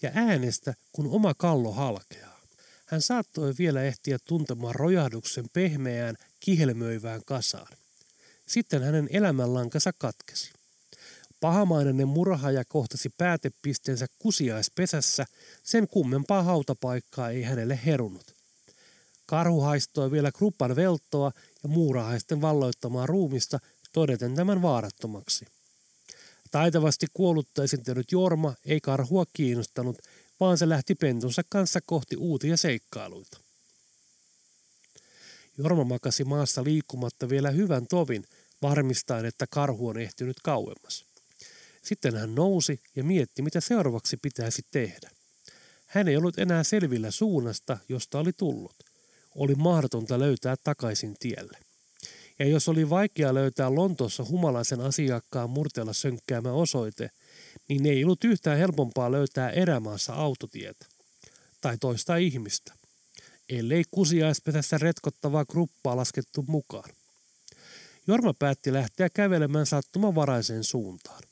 ja 0.02 0.11
äänestä, 0.14 0.74
kun 0.92 1.07
oma 1.07 1.35
kallo 1.35 1.72
halkeaa. 1.72 2.32
Hän 2.92 3.02
saattoi 3.02 3.55
vielä 3.59 3.83
ehtiä 3.83 4.18
tuntemaan 4.24 4.74
rojahduksen 4.74 5.44
pehmeään, 5.52 6.16
kihelmöivään 6.40 7.22
kasaan. 7.26 7.76
Sitten 8.46 8.83
hänen 8.83 9.09
elämänlankansa 9.12 9.92
katkesi. 9.98 10.52
Pahamainen 11.40 12.09
murhaaja 12.09 12.64
kohtasi 12.64 13.09
päätepisteensä 13.09 14.07
kusiaispesässä, 14.18 15.24
sen 15.62 15.88
kummempaa 15.88 16.42
hautapaikkaa 16.42 17.31
ei 17.31 17.42
hänelle 17.42 17.81
herunut. 17.87 18.35
Karhu 19.26 19.61
haistoi 19.61 20.11
vielä 20.11 20.33
kruppan 20.33 20.76
veltoa 20.76 21.33
ja 21.62 21.68
muurahaisten 21.68 22.40
valloittamaa 22.40 23.07
ruumista 23.07 23.59
todeten 23.92 24.35
tämän 24.35 24.62
vaarattomaksi. 24.62 25.46
Taitavasti 26.50 27.07
kuollutta 27.14 27.64
esiintynyt 27.64 28.12
Jorma 28.12 28.55
ei 28.64 28.81
karhua 28.81 29.24
kiinnostanut, 29.33 29.98
vaan 30.40 30.59
se 30.59 30.68
lähti 30.68 30.95
pentunsa 30.95 31.42
kanssa 31.49 31.81
kohti 31.81 32.16
uutia 32.16 32.57
seikkailuita. 32.57 33.38
Jorma 35.59 35.85
makasi 35.85 36.25
maassa 36.25 36.64
liikkumatta 36.64 37.29
vielä 37.29 37.51
hyvän 37.51 37.87
tovin, 37.87 38.25
varmistaen, 38.62 39.25
että 39.25 39.47
karhu 39.47 39.88
on 39.88 39.99
ehtinyt 39.99 40.37
kauemmas. 40.42 41.05
Sitten 41.83 42.16
hän 42.16 42.35
nousi 42.35 42.81
ja 42.97 43.05
mietti, 43.05 43.42
mitä 43.42 43.61
seuraavaksi 43.61 44.16
pitäisi 44.16 44.62
tehdä. 44.71 45.11
Hän 45.87 46.09
ei 46.09 46.16
ollut 46.16 46.38
enää 46.38 46.62
selvillä 46.62 47.11
suunnasta, 47.11 47.79
josta 47.88 48.18
oli 48.18 48.33
tullut. 48.33 48.75
Oli 49.35 49.55
mahdotonta 49.55 50.18
löytää 50.18 50.57
takaisin 50.64 51.16
tielle. 51.21 51.59
Ja 52.38 52.47
jos 52.47 52.68
oli 52.68 52.90
vaikea 52.90 53.35
löytää 53.35 53.75
Lontoossa 53.75 54.25
humalaisen 54.25 54.81
asiakkaan 54.81 55.51
murteella 55.51 55.92
sönkkäämä 55.92 56.53
osoite, 56.53 57.11
niin 57.69 57.87
ei 57.87 58.05
ollut 58.05 58.25
yhtään 58.25 58.59
helpompaa 58.59 59.12
löytää 59.12 59.51
erämaassa 59.51 60.15
autotietä. 60.15 60.87
Tai 61.61 61.79
toista 61.79 62.17
ihmistä. 62.17 62.73
Ellei 63.49 63.85
kusiaispesässä 63.91 64.79
retkottavaa 64.79 65.45
gruppaa 65.45 65.97
laskettu 65.97 66.45
mukaan. 66.49 66.91
Jorma 68.07 68.35
päätti 68.35 68.73
lähteä 68.73 69.09
kävelemään 69.11 69.67
sattumavaraiseen 69.67 70.65
suuntaan. 70.65 71.23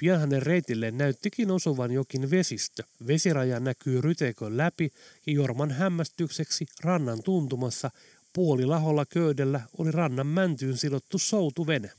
Pian 0.00 0.20
hänen 0.20 0.42
reitilleen 0.42 0.98
näyttikin 0.98 1.50
osuvan 1.50 1.92
jokin 1.92 2.30
vesistö. 2.30 2.82
Vesiraja 3.06 3.60
näkyy 3.60 4.00
ryteikön 4.00 4.56
läpi 4.56 4.92
ja 5.26 5.32
Jorman 5.32 5.70
hämmästykseksi 5.70 6.66
rannan 6.80 7.22
tuntumassa 7.22 7.90
puolilaholla 8.32 9.06
köydellä 9.06 9.60
oli 9.78 9.90
rannan 9.90 10.26
mäntyyn 10.26 10.76
sidottu 10.76 11.18
soutuvene. 11.18 11.90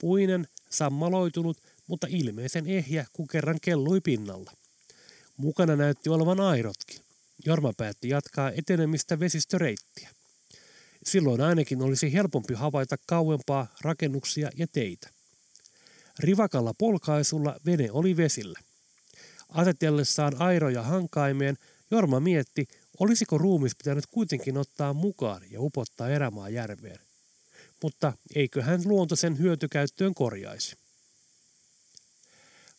Puinen, 0.00 0.48
sammaloitunut, 0.70 1.58
mutta 1.86 2.06
ilmeisen 2.10 2.66
ehjä, 2.66 3.06
kun 3.12 3.28
kerran 3.28 3.58
kellui 3.62 4.00
pinnalla. 4.00 4.52
Mukana 5.36 5.76
näytti 5.76 6.08
olevan 6.08 6.40
airotkin. 6.40 7.00
Jorma 7.46 7.72
päätti 7.76 8.08
jatkaa 8.08 8.50
etenemistä 8.50 9.20
vesistöreittiä. 9.20 10.08
Silloin 11.04 11.40
ainakin 11.40 11.82
olisi 11.82 12.12
helpompi 12.12 12.54
havaita 12.54 12.96
kauempaa 13.06 13.66
rakennuksia 13.80 14.50
ja 14.56 14.66
teitä. 14.72 15.08
Rivakalla 16.18 16.72
polkaisulla 16.78 17.56
vene 17.66 17.90
oli 17.90 18.16
vesillä. 18.16 18.58
Asetellessaan 19.48 20.40
airoja 20.40 20.82
hankaimeen, 20.82 21.58
Jorma 21.90 22.20
mietti, 22.20 22.68
olisiko 23.00 23.38
ruumis 23.38 23.76
pitänyt 23.76 24.06
kuitenkin 24.06 24.58
ottaa 24.58 24.92
mukaan 24.92 25.42
ja 25.50 25.60
upottaa 25.60 26.08
erämaa 26.08 26.48
järveen. 26.48 26.98
Mutta 27.82 28.12
eikö 28.34 28.62
hän 28.62 28.80
luonto 28.84 29.16
sen 29.16 29.38
hyötykäyttöön 29.38 30.14
korjaisi? 30.14 30.76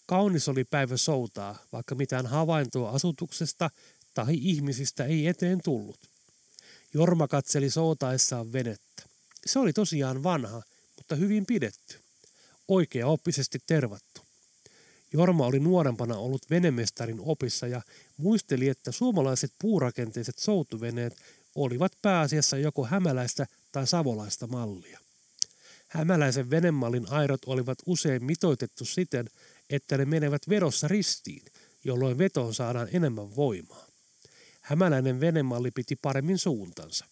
Kaunis 0.07 0.49
oli 0.49 0.63
päivä 0.63 0.97
soutaa, 0.97 1.57
vaikka 1.71 1.95
mitään 1.95 2.25
havaintoa 2.25 2.89
asutuksesta 2.89 3.69
tai 4.13 4.33
ihmisistä 4.41 5.05
ei 5.05 5.27
eteen 5.27 5.61
tullut. 5.63 5.99
Jorma 6.93 7.27
katseli 7.27 7.69
soutaessaan 7.69 8.53
venettä. 8.53 9.03
Se 9.45 9.59
oli 9.59 9.73
tosiaan 9.73 10.23
vanha, 10.23 10.61
mutta 10.95 11.15
hyvin 11.15 11.45
pidetty 11.45 11.99
oikea 12.67 13.07
oppisesti 13.07 13.59
tervattu. 13.67 14.21
Jorma 15.13 15.45
oli 15.45 15.59
nuorempana 15.59 16.17
ollut 16.17 16.49
venemestarin 16.49 17.19
opissa 17.19 17.67
ja 17.67 17.81
muisteli, 18.17 18.67
että 18.67 18.91
suomalaiset 18.91 19.51
puurakenteiset 19.59 20.37
soutuveneet 20.37 21.17
olivat 21.55 21.91
pääasiassa 22.01 22.57
joko 22.57 22.85
hämäläistä 22.85 23.47
tai 23.71 23.87
savolaista 23.87 24.47
mallia. 24.47 24.99
Hämäläisen 25.87 26.49
venemallin 26.49 27.09
airot 27.09 27.41
olivat 27.45 27.77
usein 27.85 28.23
mitoitettu 28.23 28.85
siten, 28.85 29.29
että 29.69 29.97
ne 29.97 30.05
menevät 30.05 30.49
vedossa 30.49 30.87
ristiin, 30.87 31.43
jolloin 31.83 32.17
vetoon 32.17 32.53
saadaan 32.53 32.87
enemmän 32.91 33.35
voimaa. 33.35 33.87
Hämäläinen 34.61 35.19
venemalli 35.19 35.71
piti 35.71 35.95
paremmin 35.95 36.37
suuntansa. 36.37 37.05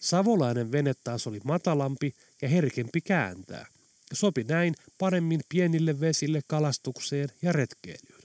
Savolainen 0.00 0.72
vene 0.72 0.94
taas 1.04 1.26
oli 1.26 1.40
matalampi 1.44 2.14
ja 2.42 2.48
herkempi 2.48 3.00
kääntää, 3.00 3.66
sopi 4.12 4.44
näin 4.44 4.74
paremmin 4.98 5.40
pienille 5.48 6.00
vesille 6.00 6.40
kalastukseen 6.46 7.28
ja 7.42 7.52
retkeilyyn. 7.52 8.22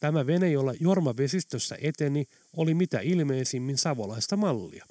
Tämä 0.00 0.26
vene, 0.26 0.50
jolla 0.50 0.74
Jorma 0.80 1.16
vesistössä 1.16 1.76
eteni, 1.80 2.28
oli 2.56 2.74
mitä 2.74 3.00
ilmeisimmin 3.00 3.78
savolaista 3.78 4.36
mallia. 4.36 4.86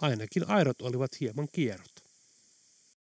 Ainakin 0.00 0.48
airot 0.48 0.82
olivat 0.82 1.20
hieman 1.20 1.48
kierrot. 1.52 1.91